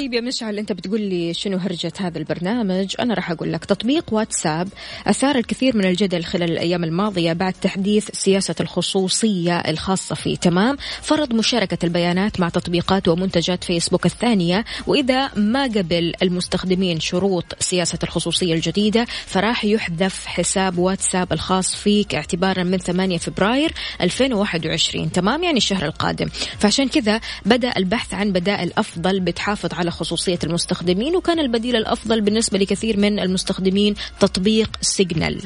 طيب 0.08 0.14
يا 0.14 0.20
مشعل 0.28 0.58
أنت 0.58 0.72
بتقول 0.72 1.00
لي 1.00 1.34
شنو 1.34 1.56
هرجة 1.56 1.92
هذا 2.00 2.18
البرنامج؟ 2.18 2.94
أنا 3.00 3.14
راح 3.14 3.30
أقول 3.30 3.52
لك 3.52 3.64
تطبيق 3.64 4.12
واتساب 4.12 4.68
أثار 5.06 5.36
الكثير 5.36 5.76
من 5.76 5.84
الجدل 5.84 6.24
خلال 6.24 6.50
الأيام 6.50 6.84
الماضية 6.84 7.32
بعد 7.32 7.52
تحديث 7.52 8.10
سياسة 8.12 8.54
الخصوصية 8.60 9.58
الخاصة 9.58 10.14
فيه 10.14 10.36
تمام 10.36 10.76
فرض 11.02 11.34
مشاركة 11.34 11.78
البيانات 11.84 12.40
مع 12.40 12.48
تطبيقات 12.48 13.08
ومنتجات 13.08 13.64
فيسبوك 13.64 14.06
الثانية 14.06 14.64
وإذا 14.86 15.30
ما 15.34 15.62
قبل 15.62 16.14
المستخدمين 16.22 17.00
شروط 17.00 17.44
سياسة 17.60 17.98
الخصوصية 18.02 18.54
الجديدة 18.54 19.06
فراح 19.26 19.64
يحذف 19.64 20.26
حساب 20.26 20.78
واتساب 20.78 21.32
الخاص 21.32 21.74
فيك 21.74 22.14
اعتبارا 22.14 22.62
من 22.62 22.78
8 22.78 23.18
فبراير 23.18 23.72
2021 24.00 25.12
تمام؟ 25.12 25.42
يعني 25.42 25.56
الشهر 25.56 25.84
القادم. 25.84 26.28
فعشان 26.58 26.88
كذا 26.88 27.20
بدأ 27.46 27.72
البحث 27.76 28.14
عن 28.14 28.32
بدائل 28.32 28.72
أفضل 28.78 29.20
بتحافظ 29.20 29.74
على 29.74 29.90
خصوصية 29.98 30.38
المستخدمين 30.44 31.16
وكان 31.16 31.38
البديل 31.38 31.76
الأفضل 31.76 32.20
بالنسبة 32.20 32.58
لكثير 32.58 32.96
من 32.96 33.18
المستخدمين 33.18 33.94
تطبيق 34.20 34.70
سيجنال. 34.80 35.42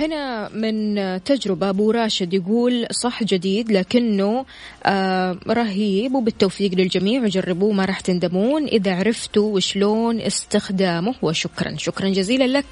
هنا 0.00 0.48
من 0.48 0.96
تجربة 1.24 1.68
أبو 1.68 1.90
راشد 1.90 2.34
يقول 2.34 2.86
صح 2.90 3.22
جديد 3.22 3.72
لكنه 3.72 4.44
آه 4.86 5.38
رهيب 5.48 6.14
وبالتوفيق 6.14 6.74
للجميع 6.74 7.22
وجربوه 7.22 7.72
ما 7.72 7.84
راح 7.84 8.00
تندمون. 8.00 8.64
إذا 8.64 8.94
عرفتوا 8.94 9.54
وشلون 9.54 10.20
استخدامه 10.20 11.14
وشكرا. 11.22 11.76
شكرا 11.78 12.08
جزيلا 12.08 12.58
لك. 12.58 12.64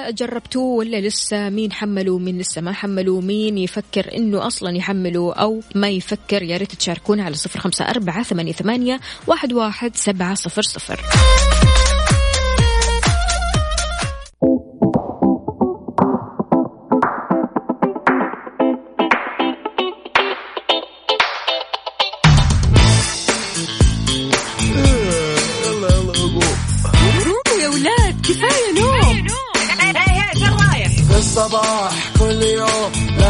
فهل 0.00 0.14
جربتوه 0.14 0.64
ولا 0.64 1.00
لسه 1.00 1.48
مين 1.48 1.72
حملوا 1.72 2.18
مين 2.18 2.38
لسه 2.38 2.60
ما 2.60 2.72
حملوا؟ 2.72 3.20
مين 3.20 3.58
يفكر 3.58 4.16
إنه 4.16 4.46
أصلا 4.46 4.76
يحملوا 4.76 5.34
أو 5.34 5.60
ما 5.74 5.88
يفكر؟ 5.88 6.42
يا 6.42 6.56
ريت 6.56 6.74
تشاركونا 6.74 7.24
على 7.24 7.34
صفر 7.34 7.60
خمسة 7.60 7.84
أربعة 7.84 8.22
ثمانية, 8.22 8.52
ثمانية 8.52 9.00
واحد, 9.26 9.52
واحد 9.52 9.96
سبعة 9.96 10.34
صفر 10.34 10.62
صفر. 10.62 11.00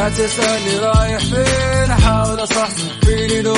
لا 0.00 0.08
تسألني 0.08 0.78
رايح 0.78 1.18
فين؟ 1.18 1.90
أحاول 1.90 2.42
أصحصح 2.42 3.00
فيني 3.04 3.42
لو 3.42 3.54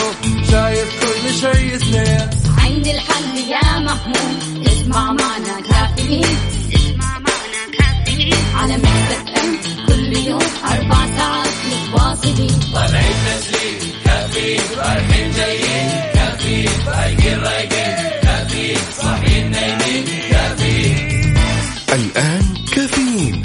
شايف 0.51 0.89
كل 1.03 1.35
شيء 1.35 1.79
سنين 1.79 2.31
عندي 2.59 2.91
الحل 2.91 3.39
يا 3.51 3.79
محمود 3.79 4.67
اسمع 4.67 5.13
معنا 5.13 5.61
كافيين. 5.71 6.52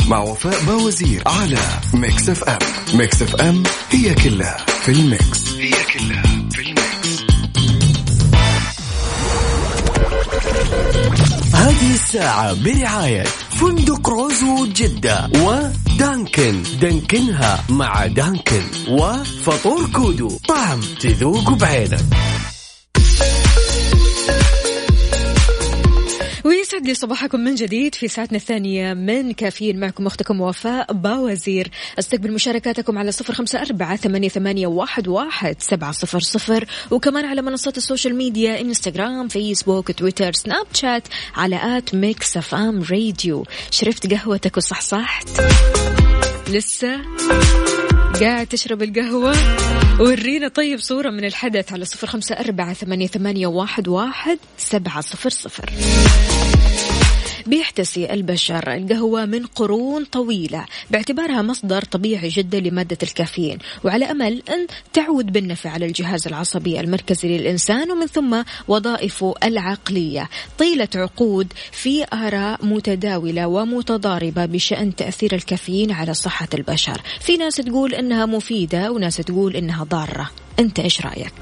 مع 0.08 0.20
وفاء 0.20 0.64
باوزير 0.66 1.24
على 1.26 1.60
Mix 1.94 2.30
FM 2.30 2.60
Mix 2.94 3.22
FM 3.22 3.64
هي 3.90 4.14
كلها 4.14 4.58
في 4.82 4.92
ال 4.92 5.04
mix. 5.04 5.54
هي 5.54 5.70
كلها 5.70 6.24
في 6.52 6.62
ال 6.62 6.74
mix. 6.74 7.24
هذه 11.54 11.94
الساعة 11.94 12.54
برعاية 12.54 13.24
فندق 13.60 14.10
روزو 14.10 14.66
جدة 14.66 15.30
ودانكن. 15.36 16.64
دانكنها 16.82 17.64
مع 17.70 18.06
دانكن 18.06 18.64
وفطور 18.90 19.90
كودو. 19.94 20.40
طعم 20.48 20.82
تذوق 21.00 21.50
بعينك. 21.50 22.06
ويسعد 26.78 26.88
لي 26.88 26.94
صباحكم 26.94 27.40
من 27.40 27.56
جديد 27.56 27.96
في 27.96 28.08
ساعتنا 28.08 28.38
الثانية 28.38 28.94
من 28.94 29.34
كافيين 29.34 29.80
معكم 29.80 30.08
أختكم 30.08 30.42
وفاء 30.42 30.94
باوزير. 30.94 31.72
أستقبل 32.00 32.32
مشاركاتكم 32.32 32.98
على 32.98 33.12
صفر 33.12 33.34
خمسة 33.34 33.62
أربعة 33.62 33.96
ثمانية, 33.96 34.30
ثمانية 34.30 34.68
واحد, 34.68 35.08
واحد 35.08 35.56
سبعة 35.60 35.92
صفر 35.92 36.20
صفر. 36.20 36.66
وكمان 36.92 37.26
على 37.26 37.42
منصات 37.42 37.78
ال 37.78 37.83
social 37.83 38.16
media 38.16 38.62
إنستغرام 38.62 39.28
فيسبوك 39.28 39.92
تويتر 39.92 40.34
سناب 40.34 40.66
شات 40.74 41.08
على 41.36 41.78
at 41.78 41.96
Mix 41.96 42.38
FM 42.38 42.84
Radio. 42.92 43.46
شرفت 43.72 44.14
قهوتك 44.14 44.58
وصحصحت. 44.58 45.30
لسه 46.50 47.02
قاعد 48.22 48.48
تشرب 48.48 48.84
القهوة. 48.84 49.36
ورينا 50.00 50.48
طيب 50.48 50.80
صورة 50.80 51.10
من 51.10 51.26
الحدث 51.26 51.74
على 51.74 51.86
صفر 51.86 52.08
خمسة 52.08 52.36
أربعة 52.36 52.74
ثمانية, 52.74 53.08
ثمانية 53.08 53.48
واحد, 53.48 53.88
واحد 53.88 54.38
سبعة 54.58 55.02
صفر 55.02 55.30
صفر. 55.30 55.70
بيحتسي 57.48 58.14
البشر. 58.14 58.74
القهوة 58.74 59.26
من 59.26 59.46
قرون 59.46 60.06
طويلة. 60.06 60.66
باعتبارها 60.92 61.42
مصدر 61.42 61.82
طبيعي 61.82 62.30
جدا 62.30 62.60
لمادة 62.60 62.98
الكافيين. 63.04 63.58
وعلى 63.84 64.06
أمل 64.06 64.44
أن 64.50 64.68
تعود 64.94 65.34
بالنفع 65.34 65.70
على 65.70 65.86
الجهاز 65.86 66.28
العصبي 66.28 66.80
المركزي 66.80 67.38
للإنسان 67.38 67.92
ومن 67.92 68.08
ثم 68.08 68.44
وظائفه 68.68 69.34
العقلية. 69.44 70.30
طيلة 70.58 70.88
عقود 70.96 71.54
في 71.72 72.06
آراء 72.14 72.66
متداولة 72.66 73.48
ومتضاربة 73.48 74.46
بشأن 74.46 74.96
تأثير 74.96 75.36
الكافيين 75.36 75.92
على 75.92 76.14
صحة 76.14 76.50
البشر. 76.54 77.02
في 77.22 77.38
ناس 77.38 77.56
تقول 77.56 77.94
إنها 77.94 78.26
مفيدة 78.26 78.92
وناس 78.92 79.18
تقول 79.18 79.56
إنها 79.56 79.84
ضارة. 79.84 80.30
أنت 80.60 80.80
إيش 80.80 81.02
رأيك؟ 81.02 81.34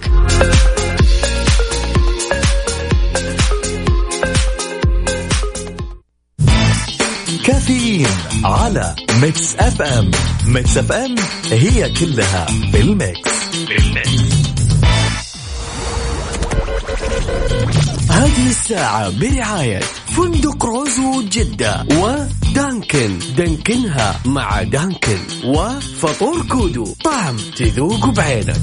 كافيين 7.65 8.07
على 8.43 8.95
Mix 9.21 9.55
FM 9.55 10.11
Mix 10.45 10.77
FM 10.77 11.15
هي 11.51 11.89
كلها 11.89 12.45
في 12.45 12.81
ال 12.81 12.94
mix 12.94 13.31
هذه 18.09 18.47
الساعة 18.49 19.09
برعاية 19.09 19.79
فندق 20.17 20.65
روزو 20.65 21.21
جدة 21.21 21.85
ودانكن. 21.91 23.19
دانكنها 23.37 24.19
مع 24.25 24.63
دانكن 24.63 25.19
وفطور 25.45 26.45
كودو. 26.47 26.95
طعم 27.03 27.37
تذوق 27.57 28.05
بعينك. 28.05 28.61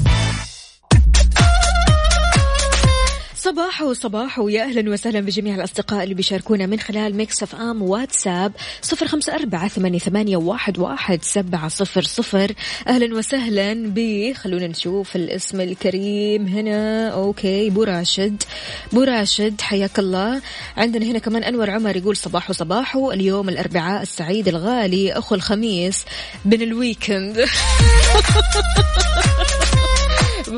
صباح 3.43 3.81
وصباح 3.81 4.39
ويا 4.39 4.63
أهلا 4.63 4.91
وسهلا 4.91 5.19
بجميع 5.19 5.55
الأصدقاء 5.55 6.03
اللي 6.03 6.13
بيشاركونا 6.13 6.65
من 6.65 6.79
خلال 6.79 7.15
Mix 7.15 7.43
FM 7.43 7.81
واتساب 7.81 8.51
صفر 8.81 9.07
خمسة 9.07 9.35
أربعة 9.35 9.67
ثمانية, 9.67 9.99
ثمانية 9.99 10.37
واحد, 10.37 10.79
واحد 10.79 11.23
سبعة 11.23 11.67
صفر 11.67 12.01
صفر. 12.01 12.51
أهلا 12.87 13.15
وسهلا 13.15 13.73
ب 13.73 14.33
خلونا 14.33 14.67
نشوف 14.67 15.15
الاسم 15.15 15.61
الكريم 15.61 16.47
هنا. 16.47 17.09
okay 17.09 17.69
بو 17.69 17.83
راشد. 17.83 18.43
بو 18.93 19.03
راشد 19.03 19.61
حياك 19.61 19.99
الله. 19.99 20.41
عندنا 20.77 21.05
هنا 21.05 21.19
كمان 21.19 21.43
أنور 21.43 21.69
عمر 21.69 21.97
يقول 21.97 22.17
صباح 22.17 22.49
وصباح 22.49 22.95
اليوم 22.95 23.49
الأربعاء 23.49 24.01
السعيد 24.01 24.47
الغالي 24.47 25.13
أخو 25.13 25.35
الخميس 25.35 26.05
بين 26.45 26.61
ال 26.61 26.70
weekend. 26.70 27.45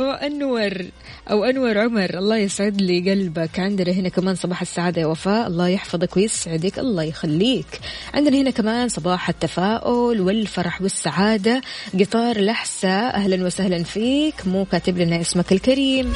أنور 0.01 0.85
أو 1.31 1.43
أنور 1.43 1.77
عمر 1.77 2.17
الله 2.17 2.37
يسعد 2.37 2.81
لي 2.81 3.11
قلبك. 3.11 3.59
عندنا 3.59 3.91
هنا 3.91 4.09
كمان 4.09 4.35
صباح 4.35 4.61
السعادة 4.61 5.01
يا 5.01 5.05
وفاء 5.05 5.47
الله 5.47 5.67
يحفظك 5.67 6.17
ويسعدك 6.17 6.79
الله 6.79 7.03
يخليك. 7.03 7.79
عندنا 8.13 8.37
هنا 8.37 8.49
كمان 8.49 8.89
صباح 8.89 9.29
التفاؤل 9.29 10.21
والفرح 10.21 10.81
والسعادة. 10.81 11.61
قطار 11.99 12.41
لحسة 12.41 12.89
أهلا 12.89 13.45
وسهلا 13.45 13.83
فيك. 13.83 14.47
مو 14.47 14.65
كاتب 14.65 14.97
لنا 14.97 15.21
اسمك 15.21 15.51
الكريم. 15.51 16.13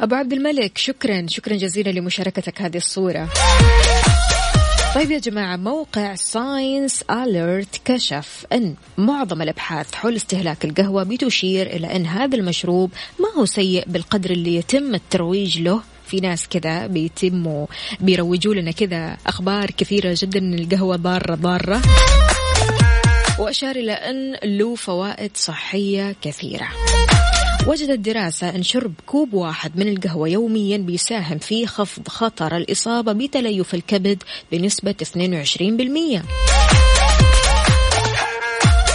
أبو 0.00 0.14
عبد 0.14 0.32
الملك 0.32 0.78
شكرا 0.78 1.26
شكرا 1.28 1.56
جزيلا 1.56 1.90
لمشاركتك 1.90 2.62
هذه 2.62 2.76
الصورة. 2.76 3.28
طيب 4.94 5.10
يا 5.10 5.18
جماعة 5.18 5.56
موقع 5.56 6.14
ساينس 6.14 7.02
أليرت 7.02 7.80
كشف 7.84 8.46
أن 8.52 8.74
معظم 8.98 9.42
الأبحاث 9.42 9.94
حول 9.94 10.16
استهلاك 10.16 10.64
القهوة 10.64 11.02
بتشير 11.02 11.66
إلى 11.66 11.96
أن 11.96 12.06
هذا 12.06 12.36
المشروب 12.36 12.90
ما 13.20 13.40
هو 13.40 13.44
سيء 13.44 13.84
بالقدر 13.86 14.30
اللي 14.30 14.56
يتم 14.56 14.94
الترويج 14.94 15.58
له. 15.58 15.82
في 16.06 16.16
ناس 16.20 16.48
كذا 16.48 16.86
بيتموا 16.86 17.66
بيروجوا 18.00 18.54
لنا 18.54 18.70
كذا 18.70 19.16
أخبار 19.26 19.70
كثيرة 19.70 20.16
جدا 20.18 20.38
أن 20.38 20.54
القهوة 20.54 20.96
ضارة 20.96 21.34
ضارة. 21.34 21.82
وأشار 23.38 23.76
إلى 23.76 23.92
أن 23.92 24.36
له 24.58 24.74
فوائد 24.74 25.30
صحية 25.34 26.16
كثيرة. 26.22 26.68
وجدت 27.66 27.98
دراسة 27.98 28.48
أن 28.48 28.62
شرب 28.62 28.92
كوب 29.06 29.34
واحد 29.34 29.76
من 29.78 29.88
القهوة 29.88 30.28
يوميا 30.28 30.76
بيساهم 30.76 31.38
في 31.38 31.66
خفض 31.66 32.08
خطر 32.08 32.56
الإصابة 32.56 33.12
بتليف 33.12 33.74
الكبد 33.74 34.22
بنسبة 34.52 34.94
22% 36.20 36.22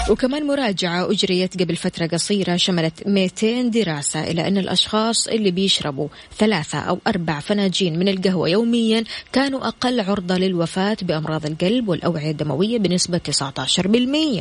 وكمان 0.09 0.47
مراجعة 0.47 1.11
أجريت 1.11 1.61
قبل 1.61 1.75
فترة 1.75 2.07
قصيرة 2.07 2.55
شملت 2.55 3.07
200 3.07 3.61
دراسة 3.61 4.23
إلى 4.23 4.47
أن 4.47 4.57
الأشخاص 4.57 5.27
اللي 5.27 5.51
بيشربوا 5.51 6.07
ثلاثة 6.37 6.79
أو 6.79 6.99
أربع 7.07 7.39
فناجين 7.39 7.99
من 7.99 8.07
القهوة 8.07 8.49
يوميا 8.49 9.03
كانوا 9.33 9.67
أقل 9.67 9.99
عرضة 9.99 10.37
للوفاة 10.37 10.97
بأمراض 11.01 11.45
القلب 11.45 11.89
والأوعية 11.89 12.31
الدموية 12.31 12.77
بنسبة 12.77 13.21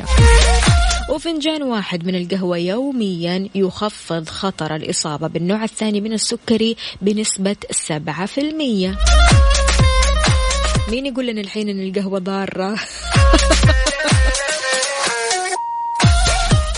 19% 0.03 0.88
وفنجان 1.09 1.63
واحد 1.63 2.07
من 2.07 2.15
القهوة 2.15 2.57
يوميا 2.57 3.49
يخفض 3.55 4.29
خطر 4.29 4.75
الإصابة 4.75 5.27
بالنوع 5.27 5.63
الثاني 5.63 6.01
من 6.01 6.13
السكري 6.13 6.75
بنسبة 7.01 7.55
7% 7.89 7.89
مين 10.91 11.05
يقول 11.05 11.27
لنا 11.27 11.41
الحين 11.41 11.69
إن 11.69 11.87
القهوة 11.87 12.19
ضارة 12.19 12.79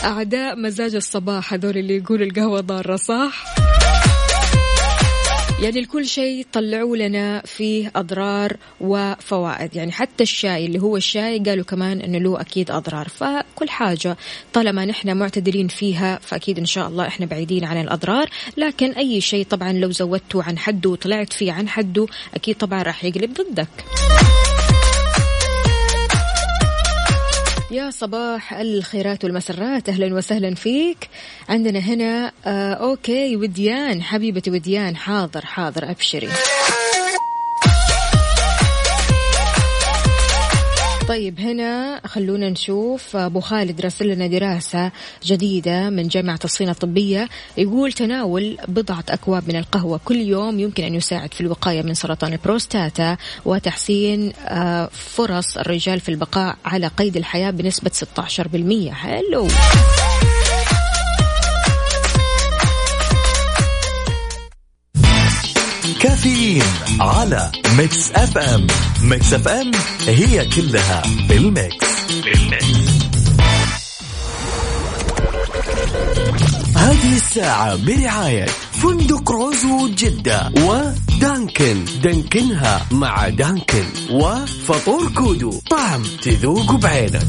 أعداء 0.04 0.56
مزاج 0.56 0.96
الصباح 0.96 1.54
هذول 1.54 1.78
اللي 1.78 1.98
يقولوا 1.98 2.26
القهوة 2.26 2.62
ضارة 2.62 2.96
صح؟ 2.96 3.61
يعني 5.62 5.80
الكل 5.80 6.06
شيء 6.06 6.46
طلعوا 6.54 6.98
لنا 6.98 7.42
فيه 7.46 7.92
أضرار 7.96 8.58
وفوائد. 8.82 9.76
يعني 9.76 9.92
حتى 9.92 10.24
الشاي 10.24 10.66
اللي 10.66 10.80
هو 10.80 10.98
الشاي 10.98 11.40
قالوا 11.40 11.64
كمان 11.66 12.02
أنه 12.02 12.18
له 12.18 12.42
أكيد 12.42 12.72
أضرار. 12.72 13.08
فكل 13.08 13.70
حاجة 13.70 14.18
طالما 14.54 14.86
نحن 14.86 15.18
معتدلين 15.18 15.68
فيها 15.68 16.20
فأكيد 16.22 16.60
إن 16.60 16.66
شاء 16.66 16.88
الله 16.88 17.08
إحنا 17.08 17.26
بعيدين 17.26 17.66
عن 17.66 17.82
الأضرار. 17.82 18.30
لكن 18.58 18.92
أي 18.92 19.22
شيء 19.22 19.46
طبعا 19.46 19.74
لو 19.74 19.92
زودته 19.92 20.44
عن 20.44 20.58
حده 20.58 20.90
وطلعت 20.90 21.34
فيه 21.34 21.52
عن 21.52 21.70
حده 21.70 22.06
أكيد 22.36 22.58
طبعا 22.58 22.84
راح 22.84 23.06
يقلب 23.06 23.34
ضدك. 23.34 23.68
يا 27.72 27.90
صباح 27.92 28.54
الخيرات 28.54 29.24
والمسرات. 29.24 29.90
أهلا 29.90 30.16
وسهلا 30.16 30.56
فيك. 30.56 31.10
عندنا 31.50 31.80
هنا 31.80 32.32
آه 32.46 32.74
أوكي 32.74 33.36
وديان 33.36 34.04
حبيبتي 34.04 34.52
وديان 34.52 34.96
حاضر 34.96 35.46
حاضر 35.46 35.92
أبشري. 35.92 36.30
طيب 41.12 41.40
هنا 41.40 42.02
خلونا 42.08 42.50
نشوف 42.50 43.16
أبو 43.16 43.40
خالد 43.40 43.82
راسل 43.82 44.08
لنا 44.08 44.28
دراسة 44.28 44.92
جديدة 45.24 45.90
من 45.90 46.08
جامعة 46.08 46.40
الصين 46.46 46.70
الطبية. 46.70 47.30
يقول 47.58 47.94
تناول 47.94 48.58
بضعة 48.68 49.04
أكواب 49.10 49.44
من 49.50 49.56
القهوة 49.56 50.00
كل 50.06 50.16
يوم 50.16 50.60
يمكن 50.60 50.84
أن 50.84 50.96
يساعد 50.96 51.34
في 51.34 51.42
الوقاية 51.42 51.82
من 51.82 51.94
سرطان 51.94 52.34
البروستاتا 52.34 53.18
وتحسين 53.46 54.34
آه، 54.48 54.90
فرص 54.94 55.58
الرجال 55.58 56.00
في 56.00 56.10
البقاء 56.10 56.58
على 56.66 56.88
قيد 56.88 57.18
الحياة 57.18 57.52
بنسبة 57.52 57.92
16% 57.92 58.92
حلو 58.92 59.48
كافيين 66.02 66.64
على 67.00 67.52
Mix 67.78 68.12
FM 68.12 68.68
Mix 69.04 69.34
FM 69.34 69.72
هي 70.08 70.46
كلها 70.46 71.04
بال 71.30 71.48
mix. 71.48 71.86
هذه 76.76 77.16
الساعة 77.16 77.76
برعاية 77.76 78.46
فندق 78.72 79.32
روزو 79.32 79.88
جدة 79.88 80.52
ودانكن. 80.58 81.86
دانكنها 82.04 82.86
مع 82.92 83.30
دانكن 83.30 83.86
وفطور 84.12 85.12
كودو. 85.12 85.62
طعم 85.70 86.04
تذوق 86.22 86.72
بعينك. 86.72 87.28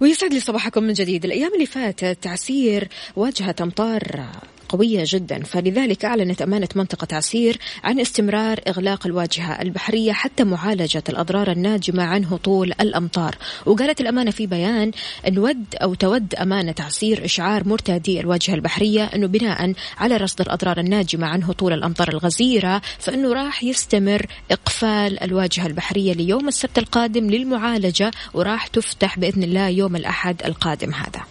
ويسعد 0.00 0.34
لي 0.34 0.40
صباحكم 0.40 0.82
من 0.82 0.92
جديد. 0.92 1.24
الأيام 1.24 1.54
اللي 1.54 1.66
فاتت 1.66 2.18
تعسير 2.22 2.88
واجهت 3.16 3.60
أمطار. 3.60 4.26
قوية 4.68 5.04
جدا. 5.06 5.42
فلذلك 5.42 6.04
أعلنت 6.04 6.42
أمانة 6.42 6.68
منطقة 6.74 7.16
عسير 7.16 7.58
عن 7.84 8.00
استمرار 8.00 8.60
إغلاق 8.68 9.06
الواجهة 9.06 9.62
البحرية 9.62 10.12
حتى 10.12 10.44
معالجة 10.44 11.02
الأضرار 11.08 11.50
الناجمة 11.50 12.02
عن 12.02 12.24
هطول 12.24 12.72
الأمطار. 12.80 13.36
وقالت 13.66 14.00
الأمانة 14.00 14.30
في 14.30 14.46
بيان 14.46 14.90
أن 15.28 15.38
ود 15.38 15.64
أو 15.82 15.94
تود 15.94 16.34
أمانة 16.34 16.74
عسير 16.80 17.24
إشعار 17.24 17.68
مرتادي 17.68 18.20
الواجهة 18.20 18.54
البحرية 18.54 19.04
أنه 19.04 19.26
بناء 19.26 19.72
على 19.98 20.16
رصد 20.16 20.40
الأضرار 20.40 20.80
الناجمة 20.80 21.26
عن 21.26 21.42
هطول 21.42 21.72
الأمطار 21.72 22.08
الغزيرة 22.08 22.82
فأنه 22.98 23.32
راح 23.32 23.64
يستمر 23.64 24.26
إقفال 24.50 25.22
الواجهة 25.22 25.66
البحرية 25.66 26.12
ليوم 26.12 26.48
السبت 26.48 26.78
القادم 26.78 27.30
للمعالجة 27.30 28.10
وراح 28.34 28.66
تفتح 28.66 29.18
بإذن 29.18 29.42
الله 29.42 29.68
يوم 29.68 29.96
الأحد 29.96 30.42
القادم 30.44 30.92
هذا. 30.94 31.24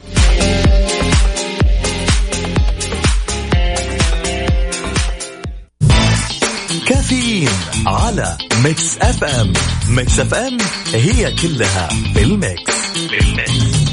كافيين 6.87 7.49
على 7.87 8.37
Mix 8.63 8.97
FM 8.97 9.53
Mix 9.89 10.19
FM 10.19 10.57
هي 10.93 11.35
كلها 11.35 11.89
بال 12.15 12.38
mix 12.38 12.73
بال 13.09 13.39
mix 13.39 13.83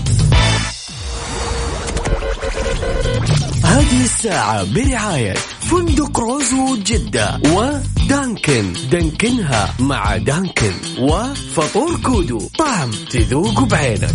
هذه 3.64 4.04
الساعة 4.04 4.64
برعاية 4.74 5.34
فندق 5.60 6.20
روزو 6.20 6.76
جدة 6.76 7.40
ودانكن. 7.46 8.72
دانكنها 8.90 9.74
مع 9.78 10.16
دانكن 10.16 10.72
وفطور 10.98 12.00
كودو. 12.00 12.38
طعم 12.58 12.90
تذوق 12.90 13.60
بعينك. 13.60 14.14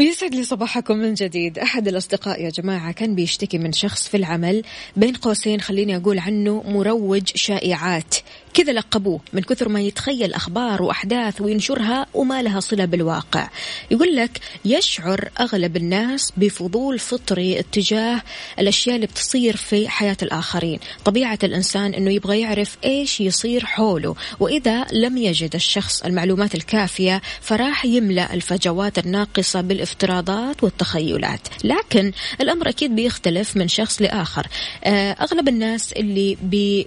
يسعد 0.00 0.34
لي 0.34 0.44
صباحكم 0.44 0.96
من 0.96 1.14
جديد. 1.14 1.58
أحد 1.58 1.88
الأصدقاء 1.88 2.42
يا 2.42 2.50
جماعة 2.50 2.92
كان 2.92 3.14
بيشتكي 3.14 3.58
من 3.58 3.72
شخص 3.72 4.08
في 4.08 4.16
العمل 4.16 4.62
بين 4.96 5.14
قوسين 5.14 5.60
خليني 5.60 5.96
أقول 5.96 6.18
عنه 6.18 6.62
مروج 6.66 7.30
شائعات. 7.34 8.14
كذا 8.54 8.72
لقبوه 8.72 9.20
من 9.32 9.42
كثر 9.42 9.68
ما 9.68 9.80
يتخيل 9.80 10.34
أخبار 10.34 10.82
وأحداث 10.82 11.40
وينشرها 11.40 12.06
وما 12.14 12.42
لها 12.42 12.60
صلة 12.60 12.84
بالواقع. 12.84 13.48
يقول 13.90 14.16
لك 14.16 14.40
يشعر 14.64 15.28
أغلب 15.40 15.76
الناس 15.76 16.32
بفضول 16.36 16.98
فطري 16.98 17.60
اتجاه 17.60 18.22
الأشياء 18.58 18.96
اللي 18.96 19.06
بتصير 19.06 19.56
في 19.56 19.88
حياة 19.88 20.16
الآخرين. 20.22 20.78
طبيعة 21.04 21.38
الإنسان 21.42 21.94
أنه 21.94 22.10
يبغى 22.10 22.40
يعرف 22.40 22.76
إيش 22.84 23.20
يصير 23.20 23.66
حوله 23.66 24.14
وإذا 24.40 24.86
لم 24.92 25.16
يجد 25.16 25.54
الشخص 25.54 26.02
المعلومات 26.02 26.54
الكافية 26.54 27.22
فراح 27.40 27.84
يملأ 27.84 28.34
الفجوات 28.34 28.98
الناقصة 28.98 29.60
بالافتراضات 29.60 30.64
والتخيلات. 30.64 31.48
لكن 31.64 32.12
الأمر 32.40 32.68
أكيد 32.68 32.96
بيختلف 32.96 33.56
من 33.56 33.68
شخص 33.68 34.02
لآخر. 34.02 34.46
آه، 34.84 35.12
أغلب 35.12 35.48
الناس 35.48 35.92
اللي 35.92 36.36
بي 36.42 36.86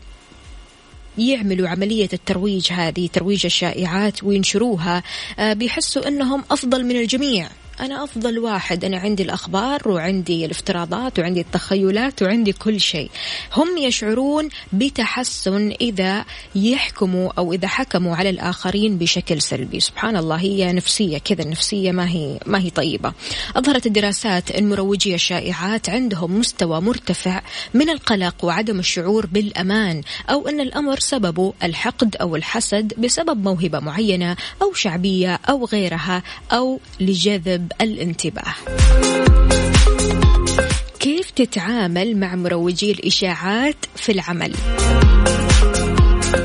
يعملوا 1.17 1.69
عملية 1.69 2.10
الترويج 2.13 2.71
هذه 2.71 3.10
ترويج 3.13 3.45
الشائعات 3.45 4.23
وينشروها 4.23 5.04
آه، 5.39 5.54
بيحسوا 5.54 6.08
أنهم 6.08 6.43
أفضل 6.52 6.86
من 6.86 6.95
الجميع. 6.95 7.49
أنا 7.79 8.03
أفضل 8.03 8.39
واحد. 8.39 8.86
أنا 8.86 8.97
عندي 8.97 9.23
الأخبار 9.23 9.89
وعندي 9.89 10.45
الافتراضات 10.45 11.19
وعندي 11.19 11.41
التخيلات 11.41 12.21
وعندي 12.21 12.53
كل 12.53 12.81
شيء. 12.81 13.09
هم 13.53 13.77
يشعرون 13.77 14.49
بتحسن 14.73 15.71
إذا 15.81 16.25
يحكموا 16.55 17.31
أو 17.38 17.53
إذا 17.53 17.67
حكموا 17.67 18.15
على 18.15 18.29
الآخرين 18.29 18.97
بشكل 18.97 19.41
سلبي. 19.41 19.79
سبحان 19.79 20.17
الله 20.17 20.36
هي 20.36 20.73
نفسية 20.73 21.17
كذا 21.17 21.41
النفسية 21.41 21.91
ما 21.91 22.09
هي 22.09 22.39
ما 22.45 22.59
هي 22.59 22.69
طيبة. 22.69 23.13
أظهرت 23.55 23.86
الدراسات 23.86 24.51
أن 24.51 24.69
مروجي 24.69 25.15
الشائعات 25.15 25.89
عندهم 25.89 26.39
مستوى 26.39 26.81
مرتفع 26.81 27.41
من 27.73 27.89
القلق 27.89 28.45
وعدم 28.45 28.79
الشعور 28.79 29.25
بالأمان 29.25 30.01
أو 30.29 30.47
أن 30.47 30.59
الأمر 30.59 30.99
سببه 30.99 31.53
الحقد 31.63 32.15
أو 32.15 32.36
الحسد 32.36 32.93
بسبب 32.97 33.43
موهبة 33.43 33.79
معينة 33.79 34.36
أو 34.62 34.73
شعبية 34.73 35.39
أو 35.49 35.65
غيرها 35.65 36.23
أو 36.51 36.79
لجذب 36.99 37.62
الانتباه. 37.82 38.54
كيف 40.99 41.32
تتعامل 41.32 42.17
مع 42.17 42.36
مروجي 42.36 42.91
الإشاعات 42.91 43.76
في 43.95 44.12
العمل؟ 44.12 44.54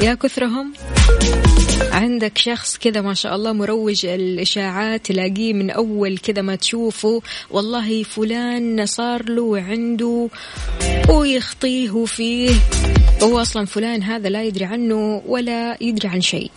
يا 0.02 0.14
كثرهم. 0.14 0.72
عندك 1.92 2.38
شخص 2.38 2.78
كذا 2.78 3.00
ما 3.00 3.14
شاء 3.14 3.34
الله 3.34 3.52
مروج 3.52 4.06
الإشاعات 4.06 5.06
تلاقيه 5.06 5.52
من 5.52 5.70
أول 5.70 6.18
كذا 6.18 6.42
ما 6.42 6.56
تشوفه 6.56 7.22
والله 7.50 8.02
فلان 8.02 8.86
صار 8.86 9.22
له 9.30 9.60
عنده 9.60 10.28
ويخطيه 11.08 12.04
فيه. 12.04 12.50
هو 13.22 13.40
أصلا 13.40 13.66
فلان 13.66 14.02
هذا 14.02 14.28
لا 14.28 14.42
يدري 14.42 14.64
عنه 14.64 15.22
ولا 15.26 15.76
يدري 15.80 16.08
عن 16.08 16.20
شيء. 16.20 16.50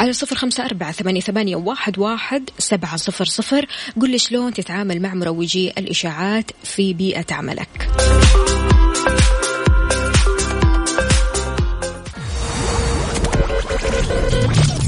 على 0.00 0.12
صفر 0.12 0.36
خمسة 0.36 0.64
أربعة 0.64 0.92
ثمانية, 0.92 1.20
ثمانية 1.20 1.56
واحد, 1.56 1.98
واحد 1.98 2.50
سبعة 2.58 2.96
صفر 2.96 3.24
صفر. 3.24 3.66
قل 4.00 4.10
لي 4.10 4.18
شلون 4.18 4.54
تتعامل 4.54 5.02
مع 5.02 5.14
مروجي 5.14 5.70
الإشاعات 5.70 6.50
في 6.64 6.94
بيئة 6.94 7.26
عملك. 7.30 7.88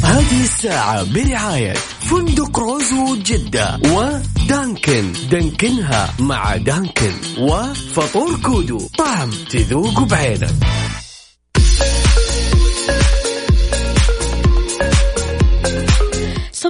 هذه 0.05 0.43
الساعة 0.43 1.13
برعاية 1.15 1.73
فندق 2.11 2.59
روزو 2.59 3.17
جدة 3.17 3.81
ودانكن 3.85 5.13
دانكنها 5.31 6.15
مع 6.19 6.57
دانكن 6.57 7.13
وفطور 7.39 8.41
كودو. 8.41 8.89
طعم 8.99 9.31
تذوق 9.31 10.01
بعينك. 10.01 10.55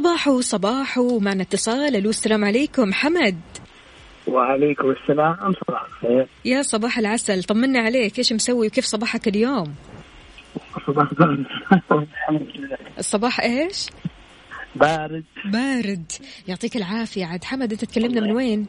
صباحو 0.03 0.41
صباحو 0.41 1.19
معنا 1.19 1.43
اتصال 1.43 1.97
ألو 1.97 2.11
السلام 2.11 2.45
عليكم 2.45 2.93
حمد. 2.93 3.41
وعليكم 4.27 4.91
السلام 4.91 5.53
صباح 5.67 5.85
الخير؟ 5.85 6.27
يا 6.45 6.63
صباح 6.63 6.99
العسل 6.99 7.43
طمنا 7.43 7.79
عليك 7.79 8.19
إيش 8.19 8.33
مسوي 8.33 8.67
وكيف 8.67 8.85
صباحك 8.85 9.29
اليوم؟ 9.29 9.75
صباح 10.87 11.15
بارد. 11.15 11.47
الحمد 11.93 12.47
لله 12.55 12.77
الصباح 12.99 13.41
إيش؟ 13.41 13.91
بارد. 14.77 15.25
بارد. 15.45 16.13
يعطيك 16.49 16.77
العافية. 16.77 17.27
عاد 17.27 17.45
حمد 17.45 17.73
أنت 17.73 17.85
تكلمنا 17.85 18.21
من 18.21 18.33
وين؟ 18.33 18.67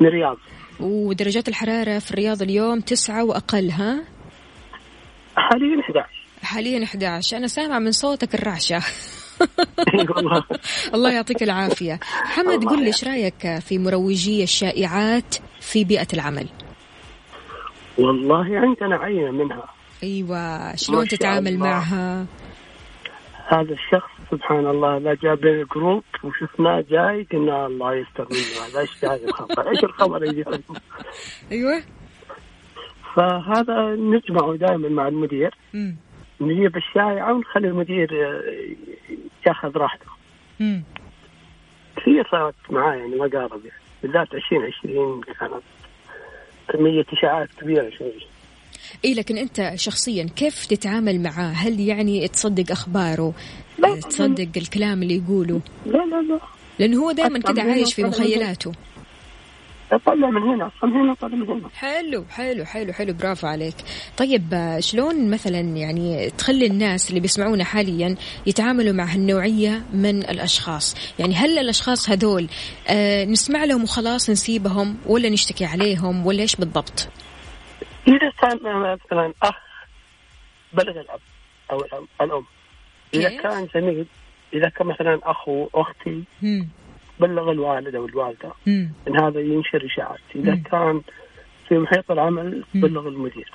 من 0.00 0.06
الرياض. 0.06 0.36
ودرجات 0.80 1.48
الحرارة 1.48 1.98
في 1.98 2.10
الرياض 2.10 2.42
اليوم 2.42 2.80
تسعة 2.80 3.24
وأقل 3.24 3.70
ها؟ 3.70 4.04
حاليا 5.36 5.80
11 5.80 6.08
حاليا 6.42 6.84
11 6.84 7.36
أنا 7.36 7.46
سامع 7.46 7.78
من 7.78 7.92
صوتك 7.92 8.34
الرعشة. 8.34 8.82
الله 10.94 11.12
يعطيك 11.12 11.42
العافية. 11.42 12.00
حمد 12.02 12.64
قل 12.64 12.80
لي 12.80 12.86
إيش 12.86 13.04
رأيك 13.04 13.58
في 13.58 13.78
مروجي 13.78 14.42
الشائعات 14.42 15.34
في 15.60 15.84
بيئة 15.84 16.06
العمل؟ 16.14 16.48
والله 17.98 18.58
عندنا 18.58 18.96
عينة 18.96 19.30
منها. 19.30 19.64
أيوه 20.02 20.76
شلون 20.76 21.08
تتعامل 21.08 21.48
الله. 21.48 21.66
معها؟ 21.66 22.26
هذا 23.48 23.72
الشخص 23.72 24.10
سبحان 24.30 24.66
الله 24.66 24.98
لا 24.98 25.14
جاء 25.22 25.34
بين 25.34 25.60
الجروب 25.60 26.04
وشفناه 26.24 26.84
جاي 26.90 27.26
قلنا 27.32 27.66
الله 27.66 27.94
يستر 27.94 28.26
منه. 28.30 28.66
هذا 28.66 28.80
إيش 28.80 29.04
هذا 29.04 29.24
الخبر؟ 29.24 29.70
إيش 29.70 29.84
الخبر 29.84 30.24
يجي؟ 30.24 30.44
أيوه. 31.52 31.82
فهذا 33.16 33.96
نجمعه 33.96 34.56
دائما 34.56 34.88
مع 34.88 35.08
المدير. 35.08 35.54
نجيب 36.40 36.76
الشائعة 36.76 37.32
ونخلي 37.34 37.68
المدير 37.68 38.08
ياخذ 39.46 39.76
راحته. 39.76 40.06
مم. 40.60 40.84
كثير 41.96 42.28
صارت 42.30 42.54
معاه 42.70 42.94
يعني 42.94 43.16
مقارب 43.16 43.60
يعني. 43.64 43.80
بالذات 44.02 44.34
2020 44.34 45.20
كانت 45.20 45.62
كمية 46.68 47.04
إشاعات 47.12 47.48
كبيرة 47.60 47.90
شوي. 47.90 48.26
اي 49.04 49.14
لكن 49.14 49.38
أنت 49.38 49.72
شخصيا 49.74 50.28
كيف 50.36 50.66
تتعامل 50.66 51.22
معاه 51.22 51.52
هل 51.52 51.80
يعني 51.80 52.28
تصدق 52.28 52.70
أخباره؟ 52.70 53.34
لا. 53.78 54.00
تصدق 54.00 54.48
الكلام 54.56 55.02
اللي 55.02 55.16
يقوله؟ 55.16 55.60
لا 55.86 55.98
لا 55.98 56.22
لا. 56.22 56.40
لأنه 56.78 57.02
هو 57.02 57.12
دائما 57.12 57.38
كذا 57.38 57.62
عايش 57.62 57.94
في 57.94 58.02
وأطلع 59.92 60.30
من 60.30 60.42
هنا. 60.42 60.70
طلع 60.82 60.90
من 60.90 61.00
هنا 61.00 61.14
طلع 61.14 61.34
من 61.34 61.48
هنا 61.48 61.68
حلو 61.74 62.24
حلو 62.30 62.64
حلو 62.64 62.92
حلو 62.92 63.12
برافو 63.12 63.46
عليك 63.46 63.74
طيب 64.16 64.54
آه، 64.54 64.80
شلون 64.80 65.30
مثلا 65.30 65.60
يعني 65.60 66.30
تخلي 66.30 66.66
الناس 66.66 67.08
اللي 67.08 67.20
بيسمعونا 67.20 67.64
حاليا 67.64 68.16
يتعاملوا 68.46 68.92
مع 68.92 69.04
هالنوعية 69.04 69.82
من 69.92 70.18
الأشخاص 70.18 71.14
يعني 71.18 71.34
هل 71.34 71.58
الأشخاص 71.58 72.10
هذول 72.10 72.48
آه 72.88 73.24
نسمع 73.24 73.64
لهم 73.64 73.82
وخلاص 73.82 74.30
نسيبهم 74.30 74.96
ولا 75.06 75.28
نشتكي 75.28 75.64
عليهم 75.64 76.26
ولا 76.26 76.40
إيش 76.42 76.56
بالضبط 76.56 77.08
إذا 78.08 78.30
كان 78.40 78.58
مثلا 78.80 79.32
أخ 79.42 79.54
بلغ 80.72 81.00
الأم 81.72 82.06
الأم 82.20 82.44
إذا 83.14 83.28
كيف؟ 83.28 83.40
كان 83.40 83.68
زميل 83.74 84.06
إذا 84.54 84.68
كان 84.68 84.86
مثلا 84.86 85.20
أخو 85.22 85.68
أختي 85.74 86.24
مم. 86.42 86.68
بلغ 87.20 87.50
الوالد 87.50 87.94
أو 87.94 88.06
الوالدة 88.06 88.52
مم. 88.66 88.90
إن 89.08 89.20
هذا 89.20 89.40
ينشر 89.40 89.86
إشاعات 89.86 90.18
إذا 90.36 90.54
مم. 90.54 90.62
كان 90.62 91.00
في 91.68 91.78
محيط 91.78 92.10
العمل 92.10 92.64
مم. 92.74 92.80
بلغ 92.80 93.08
المدير 93.08 93.50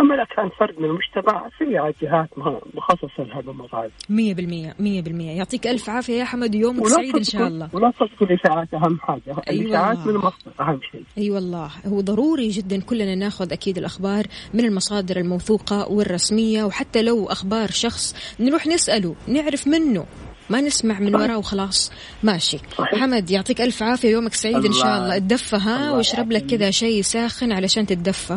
أما 0.00 0.14
إذا 0.14 0.24
كان 0.24 0.48
فرد 0.58 0.78
من 0.78 0.84
المجتمع 0.84 1.48
في 1.58 1.92
جهات 2.02 2.28
مخصصة 2.74 3.24
لهذا 3.24 3.50
الموضوع 3.50 3.80
هذا. 3.84 3.90
مية 4.10 4.34
بالمية 4.34 4.74
مية 4.78 5.02
بالمية 5.02 5.30
يعطيك 5.36 5.66
ألف 5.66 5.90
عافية 5.90 6.12
يا 6.14 6.24
حمد 6.24 6.56
ويومك 6.56 6.86
سعيد 6.86 7.12
تصدقوا- 7.16 7.22
شاء 7.32 7.46
الله 7.48 7.68
ولا 7.72 7.90
تصدقوا 7.90 8.26
الاشاعات 8.26 8.74
أهم 8.74 8.98
حاجة 9.00 9.36
أي 9.50 9.60
الإشاعات. 9.60 9.98
من 9.98 10.10
المصدر 10.14 10.52
أهم 10.60 10.80
شيء 10.92 11.00
اي 11.18 11.22
أيوة 11.22 11.34
والله 11.34 11.70
هو 11.86 12.00
ضروري 12.00 12.48
جدا 12.48 12.80
كلنا 12.80 13.14
ناخذ 13.14 13.52
أكيد 13.52 13.78
الأخبار 13.78 14.24
من 14.54 14.64
المصادر 14.64 15.16
الموثوقة 15.16 15.88
والرسمية 15.92 16.64
وحتى 16.64 17.02
لو 17.02 17.26
أخبار 17.26 17.68
شخص 17.70 18.34
نروح 18.40 18.66
نسأله 18.66 19.14
نعرف 19.28 19.66
منه 19.68 20.06
ما 20.50 20.60
نسمع 20.60 20.98
من 21.00 21.14
وراه 21.14 21.38
وخلاص. 21.38 21.92
ماشي. 22.22 22.58
صحيح. 22.78 23.00
حمد 23.00 23.30
يعطيك 23.30 23.60
ألف 23.60 23.82
عافية 23.82 24.08
يومك 24.10 24.34
سعيد 24.34 24.64
إن 24.64 24.72
شاء 24.72 24.82
الله- 24.84 24.98
الله. 24.98 25.16
اتدفى 25.16 25.56
ها؟ 25.56 25.76
الله 25.76 25.92
واشرب 25.92 26.32
لك. 26.32 26.46
كذا 26.46 26.70
شيء 26.70 27.02
ساخن 27.02 27.52
علشان 27.52 27.86
تتدفى. 27.86 28.34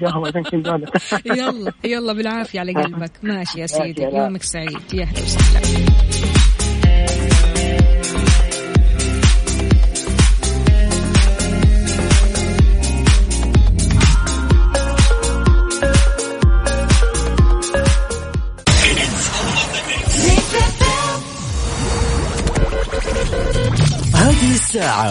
قهوة 0.00 0.30
زين 0.32 0.42
كنزانه 0.42 0.86
يلا 1.36 1.72
يلا 1.84 2.12
بالعافية 2.12 2.60
على 2.60 2.72
قلبك. 2.82 3.10
ماشي 3.22 3.60
يا 3.60 3.66
سيدي. 3.66 4.02
يومك 4.02 4.42
سعيد. 4.42 4.94
يا 4.94 5.02
أهلا 5.02 5.22
وسهلا. 5.22 5.91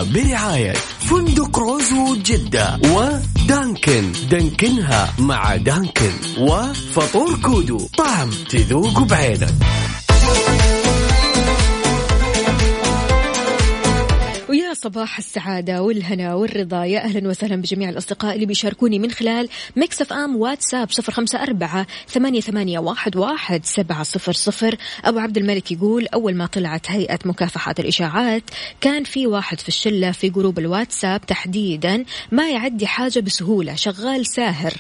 برعاية 0.04 0.74
فندق 1.00 1.60
روزو 1.60 2.16
جدة 2.16 2.80
ودانكن. 2.84 4.12
دانكنها 4.32 5.14
مع 5.20 5.56
دانكن 5.56 6.12
وفطور 6.38 7.36
كودو. 7.42 7.88
طعم 7.98 8.30
تذوق 8.50 9.00
بعينك. 9.00 9.54
صباح 14.82 15.18
السعادة 15.18 15.82
والهنا 15.82 16.34
والرضا. 16.34 16.86
يا 16.86 17.00
أهلا 17.00 17.30
وسهلا 17.30 17.56
بجميع 17.56 17.90
الأصدقاء 17.90 18.36
اللي 18.36 18.46
بيشاركوني 18.46 19.00
من 19.00 19.12
خلال 19.12 19.50
Mix 19.76 20.02
FM 20.02 20.36
واتساب 20.36 20.92
صفر 20.92 21.12
خمسة 21.12 21.44
أربعة 21.44 21.88
ثمانية, 22.08 22.42
ثمانية 22.42 22.80
واحد, 22.80 23.16
واحد 23.16 23.66
سبعة 23.66 24.04
صفر 24.04 24.34
صفر. 24.34 24.76
أبو 25.06 25.20
عبد 25.20 25.38
الملك 25.38 25.72
يقول 25.72 26.08
أول 26.08 26.36
ما 26.36 26.46
طلعت 26.46 26.92
هيئة 26.92 27.20
مكافحة 27.26 27.76
الإشاعات 27.80 28.44
كان 28.82 29.04
في 29.04 29.28
واحد 29.28 29.60
في 29.60 29.68
الشلة 29.68 30.12
في 30.12 30.30
group 30.30 30.60
الواتساب 30.60 31.26
تحديدا 31.26 32.06
ما 32.32 32.50
يعدي 32.50 32.88
حاجة 32.88 33.20
بسهولة 33.20 33.76
شغال 33.76 34.26
ساهر. 34.26 34.74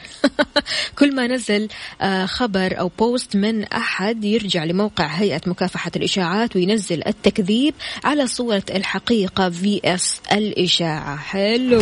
كل 1.00 1.16
ما 1.16 1.28
نزل 1.28 1.68
آه، 2.02 2.26
خبر 2.26 2.80
أو 2.80 2.92
post 3.00 3.36
من 3.36 3.64
أحد 3.64 4.24
يرجع 4.24 4.64
لموقع 4.64 5.06
هيئة 5.06 5.42
مكافحة 5.48 5.92
الإشاعات 5.96 6.56
وينزل 6.56 7.08
التكذيب 7.08 7.74
على 8.04 8.28
صورة 8.28 8.64
الحقيقة 8.70 9.50
في 9.50 9.91
إس 9.96 10.22
الإشاعة 10.32 11.18
حلو. 11.18 11.82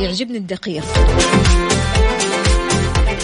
يعجبني 0.00 0.38
الدقيق. 0.38 0.84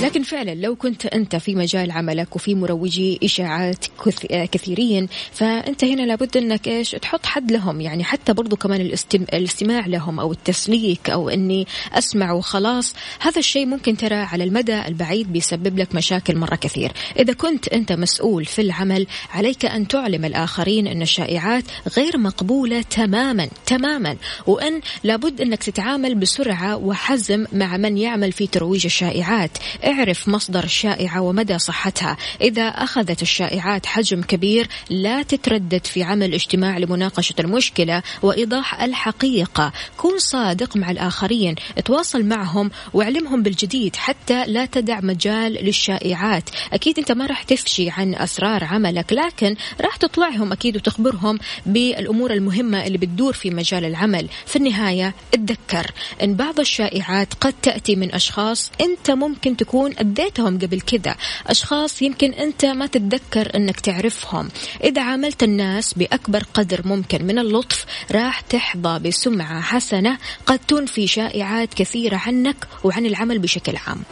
لكن 0.02 0.22
فعلا 0.22 0.54
لو 0.54 0.76
كنت 0.76 1.06
أنت 1.06 1.36
في 1.36 1.54
مجال 1.54 1.90
عملك 1.90 2.36
وفي 2.36 2.54
مروجي 2.54 3.18
إشاعات 3.24 3.86
كثيرين 4.30 5.08
فانت 5.32 5.84
هنا 5.84 6.02
لابد 6.02 6.36
أنك 6.36 6.68
إيش 6.68 6.90
تحط 6.90 7.26
حد 7.26 7.52
لهم. 7.52 7.80
يعني 7.80 8.04
حتى 8.04 8.32
برضو 8.32 8.56
كمان 8.56 8.80
الاستماع 9.32 9.86
لهم 9.86 10.20
أو 10.20 10.32
التسليك 10.32 11.10
أو 11.10 11.28
إني 11.28 11.66
أسمع 11.92 12.32
وخلاص. 12.32 12.94
هذا 13.20 13.38
الشيء 13.38 13.66
ممكن 13.66 13.96
ترى 13.96 14.14
على 14.14 14.44
المدى 14.44 14.86
البعيد 14.86 15.32
بيسبب 15.32 15.78
لك 15.78 15.94
مشاكل 15.94 16.36
مرة 16.36 16.54
كثير. 16.54 16.92
إذا 17.18 17.32
كنت 17.32 17.68
أنت 17.68 17.92
مسؤول 17.92 18.44
في 18.44 18.62
العمل 18.62 19.06
عليك 19.30 19.64
أن 19.64 19.88
تعلم 19.88 20.24
الآخرين 20.24 20.86
أن 20.86 21.02
الشائعات 21.02 21.64
غير 21.96 22.18
مقبولة 22.18 22.82
تماما 22.82 23.48
تماما. 23.66 24.16
وأن 24.46 24.80
لابد 25.04 25.40
أنك 25.40 25.62
تتعامل 25.62 26.14
بسرعة 26.14 26.76
وحزم 26.76 27.46
مع 27.52 27.76
من 27.76 27.98
يعمل 27.98 28.32
في 28.32 28.46
ترويج 28.46 28.84
الشائعات. 28.84 29.50
اعرف 29.92 30.28
مصدر 30.28 30.64
الشائعة 30.64 31.20
ومدى 31.20 31.58
صحتها. 31.58 32.16
إذا 32.40 32.62
أخذت 32.62 33.22
الشائعات 33.22 33.86
حجم 33.86 34.22
كبير 34.22 34.68
لا 34.90 35.22
تتردد 35.22 35.86
في 35.86 36.02
عمل 36.02 36.34
اجتماع 36.34 36.78
لمناقشة 36.78 37.34
المشكلة 37.40 38.02
وإيضاح 38.22 38.82
الحقيقة. 38.82 39.72
كن 39.96 40.18
صادق 40.18 40.76
مع 40.76 40.90
الآخرين 40.90 41.54
تواصل 41.84 42.24
معهم 42.24 42.70
واعلمهم 42.92 43.42
بالجديد 43.42 43.96
حتى 43.96 44.44
لا 44.46 44.66
تدع 44.66 45.00
مجال 45.00 45.52
للشائعات. 45.52 46.50
أكيد 46.72 46.98
أنت 46.98 47.12
ما 47.12 47.26
راح 47.26 47.42
تفشي 47.42 47.90
عن 47.90 48.14
أسرار 48.14 48.64
عملك 48.64 49.12
لكن 49.12 49.56
راح 49.80 49.96
تطلعهم 49.96 50.52
أكيد 50.52 50.76
وتخبرهم 50.76 51.38
بالأمور 51.66 52.32
المهمة 52.32 52.86
اللي 52.86 52.98
بتدور 52.98 53.32
في 53.32 53.50
مجال 53.50 53.84
العمل. 53.84 54.28
في 54.46 54.56
النهاية 54.56 55.14
اتذكر 55.34 55.90
أن 56.22 56.34
بعض 56.34 56.60
الشائعات 56.60 57.34
قد 57.34 57.54
تأتي 57.62 57.96
من 57.96 58.14
أشخاص 58.14 58.70
أنت 58.80 59.10
ممكن 59.10 59.56
تكون 59.56 59.81
تكون 59.82 59.98
أديتهم 59.98 60.58
قبل 60.58 60.80
كذا. 60.80 61.16
أشخاص 61.46 62.02
يمكن 62.02 62.32
أنت 62.32 62.64
ما 62.64 62.86
تتذكر 62.86 63.56
أنك 63.56 63.80
تعرفهم. 63.80 64.48
إذا 64.84 65.02
عاملت 65.02 65.42
الناس 65.42 65.94
بأكبر 65.94 66.42
قدر 66.54 66.80
ممكن 66.84 67.24
من 67.24 67.38
اللطف 67.38 67.84
راح 68.12 68.40
تحظى 68.40 68.98
بسمعة 68.98 69.60
حسنة 69.60 70.18
قد 70.46 70.58
تنفي 70.58 71.06
شائعات 71.06 71.74
كثيرة 71.74 72.16
عنك 72.16 72.56
وعن 72.84 73.06
العمل 73.06 73.38
بشكل 73.38 73.76
عام. 73.76 74.02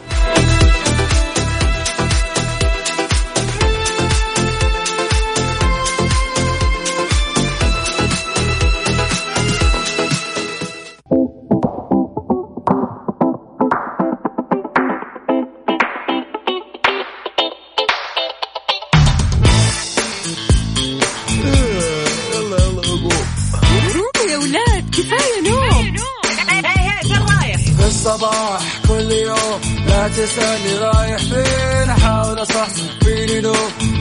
تسألني 30.17 30.77
رايح 30.77 31.17
فين؟ 31.17 31.89
أحاول 31.89 32.41
أصحصح 32.41 32.99
فيني 33.03 33.41
لو 33.41 33.53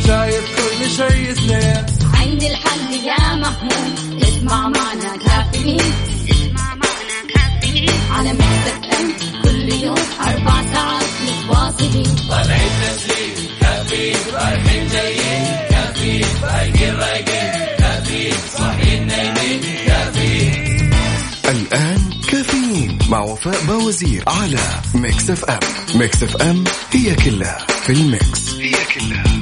شايف 0.07 0.45
كل 0.57 0.91
شيء 0.91 1.33
اثنين. 1.33 1.87
عندي 2.15 2.51
الحل 2.51 2.93
يا 3.05 3.35
محمود 3.35 4.23
اسمع 4.23 4.69
معنا 4.69 5.17
كافيين. 5.17 5.81
اسمع 6.31 6.75
معنا 6.75 7.19
كافيين. 7.35 7.91
على 8.11 8.33
مكتب 8.33 9.40
وفاء 23.47 23.65
باوزير 23.65 24.25
على 24.27 24.59
Mix 24.95 25.31
FM. 25.31 25.59
Mix 25.95 26.23
FM 26.23 26.65
هي 26.93 27.15
كلها 27.15 27.67
في 27.83 27.93
ال 27.93 28.05
mix. 28.05 28.55
هي 28.55 28.73
كلها. 28.95 29.40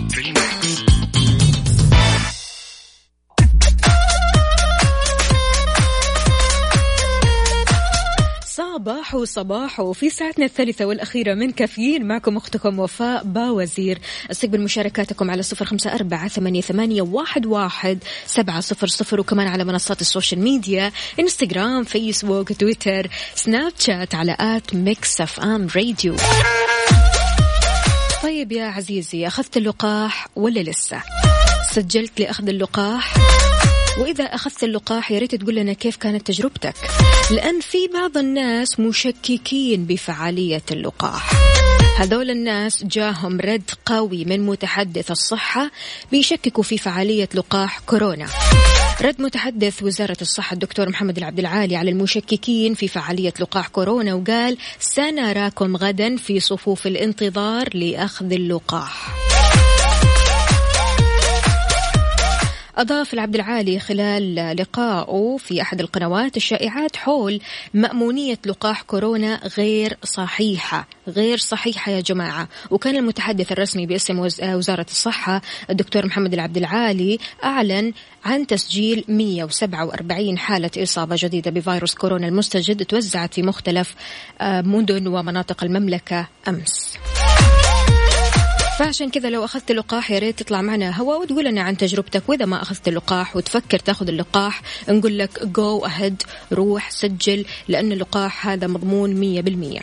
صباح 9.08 9.20
وصباح 9.20 9.80
وفي 9.80 10.10
ساعتنا 10.10 10.44
الثالثة 10.44 10.84
والأخيرة 10.84 11.34
من 11.34 11.50
كافيين 11.50 12.06
معكم 12.06 12.36
أختكم 12.36 12.78
وفاء 12.78 13.24
باوزير. 13.24 13.98
أستقبل 14.30 14.60
مشاركاتكم 14.60 15.30
على 15.30 15.42
صفر 15.42 15.64
خمسة 15.64 15.94
أربعة 15.94 16.28
ثمانية, 16.28 17.02
واحد 17.02 17.98
سبعة 18.26 18.60
صفر 18.60 18.86
صفر 18.86 19.20
وكمان 19.20 19.46
على 19.46 19.64
منصات 19.64 20.00
ال 20.00 20.06
social 20.06 20.40
media 20.40 20.92
إنستغرام 21.20 21.84
فيسبوك 21.84 22.52
تويتر 22.52 23.08
سناب 23.34 23.72
شات 23.78 24.14
على 24.14 24.36
آت 24.40 24.74
ميكس 24.74 25.20
أف 25.20 25.40
أم 25.40 25.68
راديو. 25.76 26.16
طيب 28.22 28.52
يا 28.52 28.64
عزيزي 28.64 29.26
أخذت 29.26 29.56
اللقاح 29.56 30.28
ولا 30.36 30.60
لسه؟ 30.60 31.02
سجلت 31.72 32.20
لأخذ 32.20 32.48
اللقاح؟ 32.48 33.14
وإذا 33.98 34.24
أخذت 34.24 34.64
اللقاح 34.64 35.12
يا 35.12 35.18
ريت 35.18 35.34
تقول 35.34 35.54
لنا 35.54 35.72
كيف 35.72 35.96
كانت 35.96 36.26
تجربتك. 36.26 36.74
لأن 37.30 37.60
في 37.60 37.88
بعض 37.94 38.18
الناس 38.18 38.80
مشككين 38.80 39.84
بفعالية 39.84 40.62
اللقاح. 40.70 41.32
هذول 41.98 42.30
الناس 42.30 42.84
جاهم 42.84 43.40
رد 43.40 43.70
قوي 43.86 44.24
من 44.24 44.46
متحدث 44.46 45.10
الصحة 45.10 45.70
بيشككوا 46.10 46.62
في 46.62 46.78
فعالية 46.78 47.28
لقاح 47.34 47.80
كورونا. 47.80 48.26
رد 49.02 49.22
متحدث 49.22 49.82
وزارة 49.82 50.16
الصحة 50.20 50.54
الدكتور 50.54 50.88
محمد 50.88 51.18
العبد 51.18 51.38
العالي 51.38 51.76
على 51.76 51.90
المشككين 51.90 52.74
في 52.74 52.88
فعالية 52.88 53.34
لقاح 53.40 53.68
كورونا 53.68 54.14
وقال 54.14 54.56
سنراكم 54.80 55.76
غدا 55.76 56.16
في 56.16 56.40
صفوف 56.40 56.86
الانتظار 56.86 57.76
لأخذ 57.76 58.32
اللقاح. 58.32 59.27
أضاف 62.78 63.14
العبد 63.14 63.34
العالي 63.34 63.78
خلال 63.78 64.56
لقائه 64.56 65.36
في 65.38 65.62
أحد 65.62 65.80
القنوات 65.80 66.36
الشائعات 66.36 66.96
حول 66.96 67.40
مأمونية 67.74 68.38
لقاح 68.46 68.82
كورونا 68.82 69.40
غير 69.58 69.98
صحيحة. 70.02 70.88
غير 71.08 71.38
صحيحة 71.38 71.92
يا 71.92 72.00
جماعة. 72.00 72.48
وكان 72.70 72.96
المتحدث 72.96 73.52
الرسمي 73.52 73.86
باسم 73.86 74.18
وزارة 74.42 74.86
الصحة 74.90 75.42
الدكتور 75.70 76.06
محمد 76.06 76.34
العبد 76.34 76.56
العالي 76.56 77.18
أعلن 77.44 77.92
عن 78.24 78.46
تسجيل 78.46 79.04
147 79.08 80.38
حالة 80.38 80.70
إصابة 80.78 81.16
جديدة 81.18 81.50
بفيروس 81.50 81.94
كورونا 81.94 82.28
المستجد 82.28 82.84
توزعت 82.84 83.34
في 83.34 83.42
مختلف 83.42 83.94
آه، 84.40 84.60
مدن 84.60 85.06
ومناطق 85.06 85.64
المملكة 85.64 86.28
أمس. 86.48 86.98
فعشان 88.78 89.10
كذا 89.10 89.30
لو 89.30 89.44
أخذت 89.44 89.70
اللقاح 89.70 90.10
يا 90.10 90.18
ريت 90.18 90.38
تطلع 90.42 90.62
معنا. 90.62 90.96
هوا 90.96 91.16
وتقول 91.16 91.44
لنا 91.44 91.62
عن 91.62 91.76
تجربتك. 91.76 92.22
وإذا 92.28 92.44
ما 92.44 92.62
أخذت 92.62 92.88
اللقاح 92.88 93.36
وتفكر 93.36 93.78
تاخذ 93.78 94.08
اللقاح 94.08 94.62
نقول 94.88 95.18
لك 95.18 95.46
جو 95.46 95.84
أهد 95.84 96.22
روح 96.52 96.90
سجل 96.90 97.44
لأن 97.68 97.92
اللقاح 97.92 98.46
هذا 98.46 98.66
مضمون 98.66 99.14
مية 99.14 99.40
بالمية. 99.40 99.80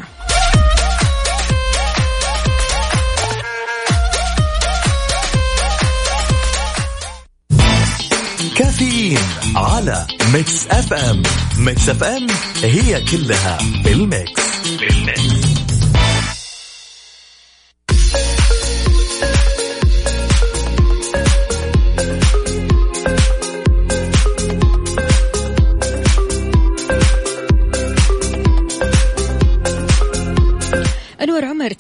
كافيين 8.55 9.17
كافيين 9.17 9.19
على 9.55 10.08
ميكس 10.34 10.67
اف 10.67 10.93
ام 10.93 11.23
ميكس 11.58 11.89
اف 11.89 12.03
ام 12.03 12.27
هي 12.63 13.01
كلها 13.01 13.58
في 13.84 13.91
الميكس, 13.91 14.41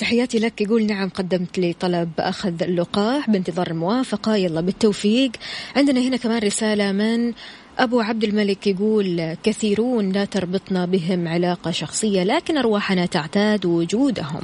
تحياتي 0.05 0.39
لك. 0.39 0.61
يقول 0.61 0.85
نعم 0.85 1.09
قدمت 1.09 1.59
لي 1.59 1.73
طلب 1.73 2.09
أخذ 2.19 2.63
اللقاح 2.63 3.29
بانتظار 3.29 3.71
الموافقة 3.71 4.35
يلا 4.35 4.61
بالتوفيق. 4.61 5.31
عندنا 5.75 5.99
هنا 5.99 6.17
كمان 6.17 6.39
رسالة 6.39 6.91
من 6.91 7.33
أبو 7.79 7.99
عبد 8.01 8.23
الملك. 8.23 8.67
يقول 8.67 9.33
كثيرون 9.43 10.11
لا 10.11 10.25
تربطنا 10.25 10.85
بهم 10.85 11.27
علاقة 11.27 11.71
شخصية 11.71 12.23
لكن 12.23 12.57
أرواحنا 12.57 13.05
تعتاد 13.05 13.65
وجودهم. 13.65 14.41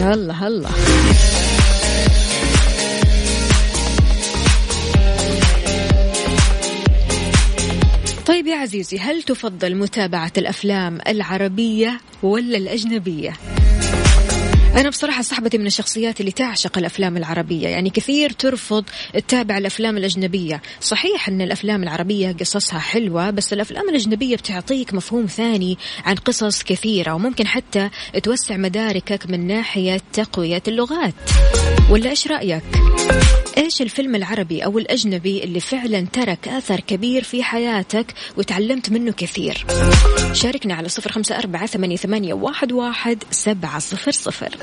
يلا 0.00 0.34
هلا. 0.34 0.68
طيب 8.26 8.46
يا 8.46 8.56
عزيزي 8.56 8.98
هل 8.98 9.22
تفضل 9.22 9.74
متابعة 9.74 10.32
الأفلام 10.38 10.98
العربية 11.08 12.00
ولا 12.22 12.56
الأجنبية؟ 12.56 13.32
أنا 14.76 14.88
بصراحة 14.88 15.22
صاحبتي 15.22 15.58
من 15.58 15.66
الشخصيات 15.66 16.20
اللي 16.20 16.32
تعشق 16.32 16.78
الأفلام 16.78 17.16
العربية. 17.16 17.68
يعني 17.68 17.90
كثير 17.90 18.30
ترفض 18.30 18.84
تتابع 19.14 19.58
الأفلام 19.58 19.96
الأجنبية. 19.96 20.62
صحيح 20.80 21.28
أن 21.28 21.40
الأفلام 21.40 21.82
العربية 21.82 22.32
قصصها 22.32 22.78
حلوة 22.78 23.30
بس 23.30 23.52
الأفلام 23.52 23.88
الأجنبية 23.88 24.36
بتعطيك 24.36 24.94
مفهوم 24.94 25.26
ثاني 25.26 25.78
عن 26.04 26.14
قصص 26.14 26.62
كثيرة 26.62 27.12
وممكن 27.12 27.46
حتى 27.46 27.90
توسع 28.22 28.56
مداركك 28.56 29.30
من 29.30 29.46
ناحية 29.46 30.00
تقوية 30.12 30.62
اللغات. 30.68 31.14
ولا 31.90 32.10
إيش 32.10 32.26
رأيك؟ 32.26 32.62
إيش 33.56 33.82
الفيلم 33.82 34.14
العربي 34.14 34.64
أو 34.64 34.78
الأجنبي 34.78 35.44
اللي 35.44 35.60
فعلا 35.60 36.06
ترك 36.12 36.48
أثر 36.48 36.80
كبير 36.80 37.24
في 37.24 37.42
حياتك 37.42 38.14
وتعلمت 38.36 38.90
منه 38.90 39.12
كثير؟ 39.12 39.66
شاركنا 40.32 40.74
على 40.74 40.88
صفر 40.88 41.12
خمسة 41.12 41.38
أربعة 41.38 41.66
ثمانية 41.66 42.34
واحد 42.34 42.72
واحد 42.72 43.24
سبعة 43.30 43.78
صفر 43.78 44.10
صفر. 44.10 44.56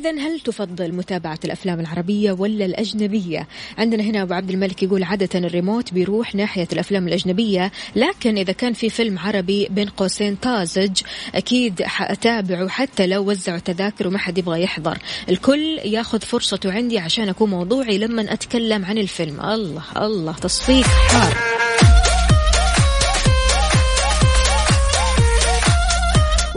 إذا 0.00 0.10
هل 0.10 0.40
تفضل 0.40 0.92
متابعة 0.92 1.38
الأفلام 1.44 1.80
العربية 1.80 2.32
ولا 2.32 2.64
الأجنبية؟ 2.64 3.48
عندنا 3.78 4.02
هنا 4.02 4.22
أبو 4.22 4.34
عبد 4.34 4.50
الملك 4.50 4.82
يقول 4.82 5.02
عادة 5.02 5.38
الريموت 5.38 5.94
بيروح 5.94 6.34
ناحية 6.34 6.68
الأفلام 6.72 7.08
الأجنبية 7.08 7.72
لكن 7.96 8.38
إذا 8.38 8.52
كان 8.52 8.72
في 8.72 8.90
فيلم 8.90 9.18
عربي 9.18 9.68
بين 9.70 9.88
قوسين 9.88 10.34
طازج 10.34 11.00
أكيد 11.34 11.82
حأتابعه 11.82 12.68
حتى 12.68 13.06
لو 13.06 13.30
وزعوا 13.30 13.58
تذاكر 13.58 14.08
وما 14.08 14.18
حد 14.18 14.38
يبغى 14.38 14.62
يحضر. 14.62 14.98
الكل 15.28 15.78
ياخذ 15.84 16.20
فرصته 16.20 16.72
عندي 16.72 16.98
عشان 16.98 17.28
أكون 17.28 17.50
موضوعي 17.50 17.98
لما 17.98 18.32
أتكلم 18.32 18.84
عن 18.84 18.98
الفيلم. 18.98 19.40
الله 19.40 19.82
الله 19.96 20.32
تصفيق. 20.32 20.86
حار 20.86 21.34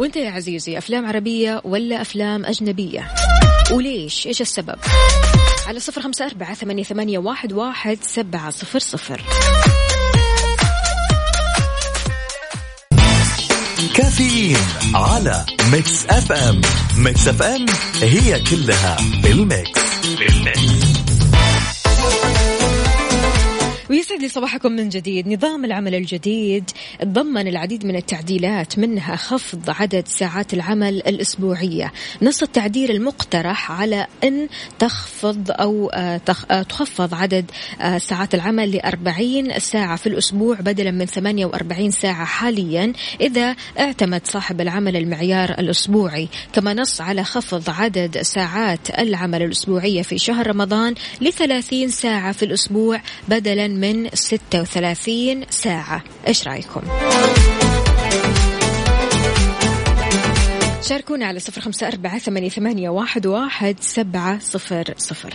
وانت 0.04 0.16
يا 0.16 0.32
عزيزي 0.32 0.78
أفلام 0.78 1.06
عربية 1.06 1.62
ولا 1.64 2.01
أفلام 2.01 2.45
أجنبية؟ 2.45 3.12
وليش؟ 3.72 4.28
إيش 4.28 4.41
السبب؟ 4.41 4.76
على 5.68 5.80
صفر 5.80 6.01
خمسة 6.01 6.26
أربعة 6.26 6.54
ثمانية, 6.54 6.84
ثمانية 6.84 7.18
واحد, 7.18 7.54
واحد 7.54 7.97
سبعة 8.01 8.49
صفر 8.49 8.80
صفر. 8.80 9.22
كافيين 13.95 14.58
على 14.95 15.45
ميكس 15.72 16.06
أف 16.06 16.32
أم. 16.32 16.62
ميكس 16.97 17.28
أف 17.28 17.41
أم 17.41 17.66
هي 18.01 18.39
كلها 18.39 18.97
بالميكس 19.24 19.82
بالميكس 20.20 20.82
ويسعد 23.94 24.22
لي 24.22 24.30
صباحكم 24.30 24.72
من 24.72 24.89
جديد. 24.89 25.28
نظام 25.28 25.66
العمل 25.66 25.96
الجديد 25.96 26.70
تضمن 27.00 27.48
العديد 27.48 27.86
من 27.86 27.96
التعديلات 27.96 28.80
منها 28.80 29.16
خفض 29.16 29.70
عدد 29.70 30.08
ساعات 30.08 30.54
العمل 30.54 30.96
الأسبوعية. 30.98 31.91
نص 32.22 32.41
التعديل 32.41 32.91
المقترح 32.91 33.72
على 33.72 34.08
أن 34.24 34.48
تخفض 34.80 35.52
أو 35.52 35.89
آه، 35.89 36.22
آه، 36.52 36.62
تخفض 36.62 37.14
عدد 37.14 37.52
آه، 37.82 37.98
ساعات 37.98 38.36
العمل 38.36 38.72
لأربعين 38.72 39.60
ساعة 39.60 39.96
في 39.96 40.08
الأسبوع 40.08 40.56
بدلا 40.60 40.91
من 40.91 41.06
48 41.06 41.91
ساعة 41.91 42.26
حاليا 42.26 42.94
إذا 43.22 43.56
اعتمد 43.80 44.28
صاحب 44.28 44.62
العمل 44.62 44.98
المعيار 44.98 45.50
الأسبوعي. 45.50 46.28
كما 46.54 46.74
نص 46.74 47.02
على 47.02 47.24
خفض 47.24 47.70
عدد 47.70 48.22
ساعات 48.22 49.00
العمل 49.00 49.44
الأسبوعية 49.44 50.02
في 50.02 50.18
شهر 50.18 50.48
رمضان 50.48 50.96
لثلاثين 51.22 51.89
ساعة 51.89 52.32
في 52.32 52.46
الأسبوع 52.46 53.02
بدلا 53.28 53.68
من 53.68 53.82
36 54.13 55.43
ساعة 55.49 56.03
إيش 56.27 56.47
رأيكم؟ 56.47 56.81
شاركونا 60.81 61.25
على 61.25 61.39
صفر 61.39 61.61
خمسة 61.61 61.88
أربعة 61.88 62.19
ثمانية 62.49 62.89
واحد 62.89 63.25
واحد 63.27 63.75
سبعة 63.79 64.39
صفر 64.39 64.93
صفر 64.97 65.34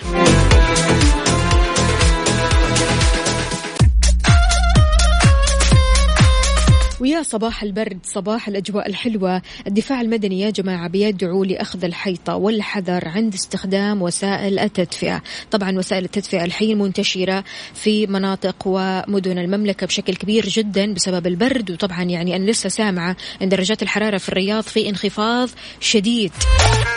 ويا 7.00 7.22
صباح 7.22 7.62
البرد 7.62 7.98
صباح 8.02 8.48
الأجواء 8.48 8.88
الحلوة. 8.88 9.42
الدفاع 9.66 10.00
المدني 10.00 10.40
يا 10.40 10.50
جماعة 10.50 10.88
بيدعو 10.88 11.44
لأخذ 11.44 11.84
الحيطة 11.84 12.36
والحذر 12.36 13.08
عند 13.08 13.34
استخدام 13.34 14.02
وسائل 14.02 14.58
التدفئة. 14.58 15.22
طبعا 15.50 15.78
وسائل 15.78 16.04
التدفئة 16.04 16.44
الحين 16.44 16.78
منتشرة 16.78 17.44
في 17.74 18.06
مناطق 18.06 18.56
ومدن 18.66 19.38
المملكة 19.38 19.86
بشكل 19.86 20.14
كبير 20.14 20.46
جدا 20.48 20.94
بسبب 20.94 21.26
البرد 21.26 21.70
وطبعا 21.70 22.02
يعني 22.02 22.36
أنا 22.36 22.50
لسه 22.50 22.68
سامعة 22.68 23.16
أن 23.42 23.48
درجات 23.48 23.82
الحرارة 23.82 24.18
في 24.18 24.28
الرياض 24.28 24.62
في 24.62 24.88
انخفاض 24.88 25.48
شديد. 25.80 26.32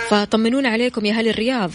فطمنونا 0.10 0.70
عليكم 0.70 1.06
يا 1.06 1.14
أهل 1.14 1.28
الرياض. 1.28 1.72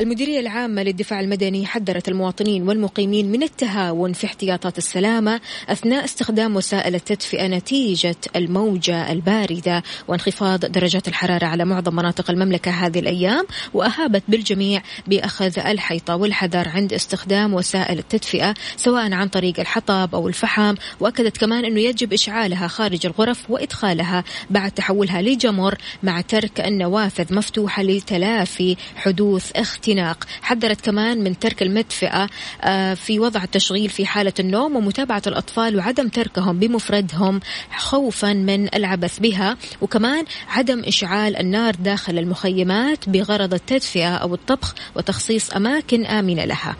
المديرية 0.00 0.40
العامة 0.40 0.82
للدفاع 0.82 1.20
المدني 1.20 1.66
حذرت 1.66 2.08
المواطنين 2.08 2.68
والمقيمين 2.68 3.32
من 3.32 3.42
التهاون 3.42 4.12
في 4.12 4.26
احتياطات 4.26 4.78
السلامة 4.78 5.40
أثناء 5.68 6.04
استخدام 6.04 6.56
وسائل 6.56 6.94
التدفئة 6.94 7.46
نتيجة 7.46 8.16
الموجة 8.36 9.12
الباردة 9.12 9.82
وانخفاض 10.08 10.60
درجات 10.64 11.08
الحرارة 11.08 11.46
على 11.46 11.64
معظم 11.64 11.96
مناطق 11.96 12.30
المملكة 12.30 12.70
هذه 12.70 12.98
الأيام 12.98 13.46
وأهابت 13.74 14.22
بالجميع 14.28 14.82
بأخذ 15.06 15.58
الحيطة 15.58 16.16
والحذر 16.16 16.68
عند 16.68 16.92
استخدام 16.92 17.54
وسائل 17.54 17.98
التدفئة 17.98 18.54
سواء 18.76 19.12
عن 19.12 19.28
طريق 19.28 19.60
الحطب 19.60 20.14
أو 20.14 20.28
الفحم 20.28 20.74
وأكدت 21.00 21.36
كمان 21.36 21.64
أنه 21.64 21.80
يجب 21.80 22.12
إشعالها 22.12 22.68
خارج 22.68 23.06
الغرف 23.06 23.50
وإدخالها 23.50 24.24
بعد 24.50 24.70
تحولها 24.70 25.22
لجمر 25.22 25.74
مع 26.02 26.20
ترك 26.20 26.60
النوافذ 26.60 27.34
مفتوحة 27.34 27.82
لتلافي 27.82 28.76
حدوث 28.96 29.52
اختلاف 29.56 29.83
الاختناق 29.88 30.24
حذرت 30.42 30.80
كمان 30.80 31.24
من 31.24 31.38
ترك 31.38 31.62
المدفئة 31.62 32.28
آه، 32.62 32.94
في 32.94 33.20
وضع 33.20 33.42
التشغيل 33.42 33.90
في 33.90 34.06
حالة 34.06 34.32
النوم 34.40 34.76
ومتابعة 34.76 35.22
الأطفال 35.26 35.76
وعدم 35.76 36.08
تركهم 36.08 36.58
بمفردهم 36.58 37.40
خوفا 37.76 38.32
من 38.32 38.74
العبث 38.74 39.18
بها. 39.18 39.56
وكمان 39.80 40.24
عدم 40.48 40.82
إشعال 40.84 41.36
النار 41.36 41.74
داخل 41.74 42.18
المخيمات 42.18 43.08
بغرض 43.08 43.54
التدفئة 43.54 44.16
أو 44.16 44.34
الطبخ 44.34 44.74
وتخصيص 44.96 45.50
أماكن 45.50 46.06
آمنة 46.06 46.44
لها. 46.44 46.76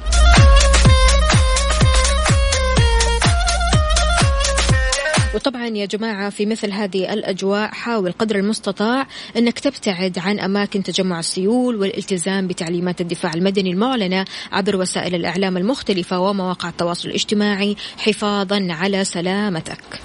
وطبعا 5.35 5.67
يا 5.67 5.87
جماعة 5.87 6.31
في 6.31 6.47
مثل 6.47 6.73
هذه 6.73 7.13
الأجواء 7.13 7.71
حاول 7.71 8.13
قدر 8.13 8.37
المستطاع 8.37 9.07
أنك 9.37 9.59
تبتعد 9.59 10.19
عن 10.19 10.39
أماكن 10.39 10.83
تجمع 10.83 11.19
السيول 11.19 11.77
والالتزام 11.77 12.47
بتعليمات 12.47 13.01
الدفاع 13.01 13.35
المدني 13.35 13.71
المعلنة 13.71 14.25
عبر 14.53 14.77
وسائل 14.77 15.15
الإعلام 15.15 15.57
المختلفة 15.57 16.19
ومواقع 16.19 16.69
التواصل 16.69 17.09
الاجتماعي. 17.09 17.77
حفاظا 17.97 18.67
على 18.71 19.05
سلامتك. 19.05 20.01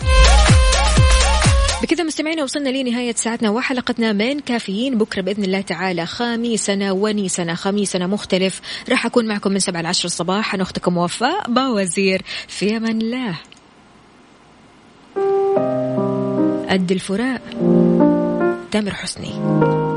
بكذا 1.81 2.03
مستمعينا 2.03 2.43
وصلنا 2.43 2.69
لنهاية 2.69 3.15
ساعتنا 3.15 3.49
وحلقتنا 3.49 4.13
من 4.13 4.39
كافيين. 4.39 4.97
بكرة 4.97 5.21
بإذن 5.21 5.43
الله 5.43 5.61
تعالى 5.61 6.05
خميسنا 6.05 6.91
ونيسنا 6.91 7.55
خميسنا 7.55 8.07
مختلف. 8.07 8.61
راح 8.89 9.05
أكون 9.05 9.27
معكم 9.27 9.51
من 9.51 9.59
سبعة 9.59 9.81
لعشر 9.81 10.05
الصباح. 10.05 10.53
أنا 10.53 10.63
أختكم 10.63 10.97
وفاء 10.97 11.51
باوزير. 11.51 12.21
في 12.47 12.77
أمان 12.77 13.01
الله. 13.01 13.39
قد 16.69 16.91
الفراق. 16.91 17.41
تامر 18.71 18.93
حسني. 18.93 19.88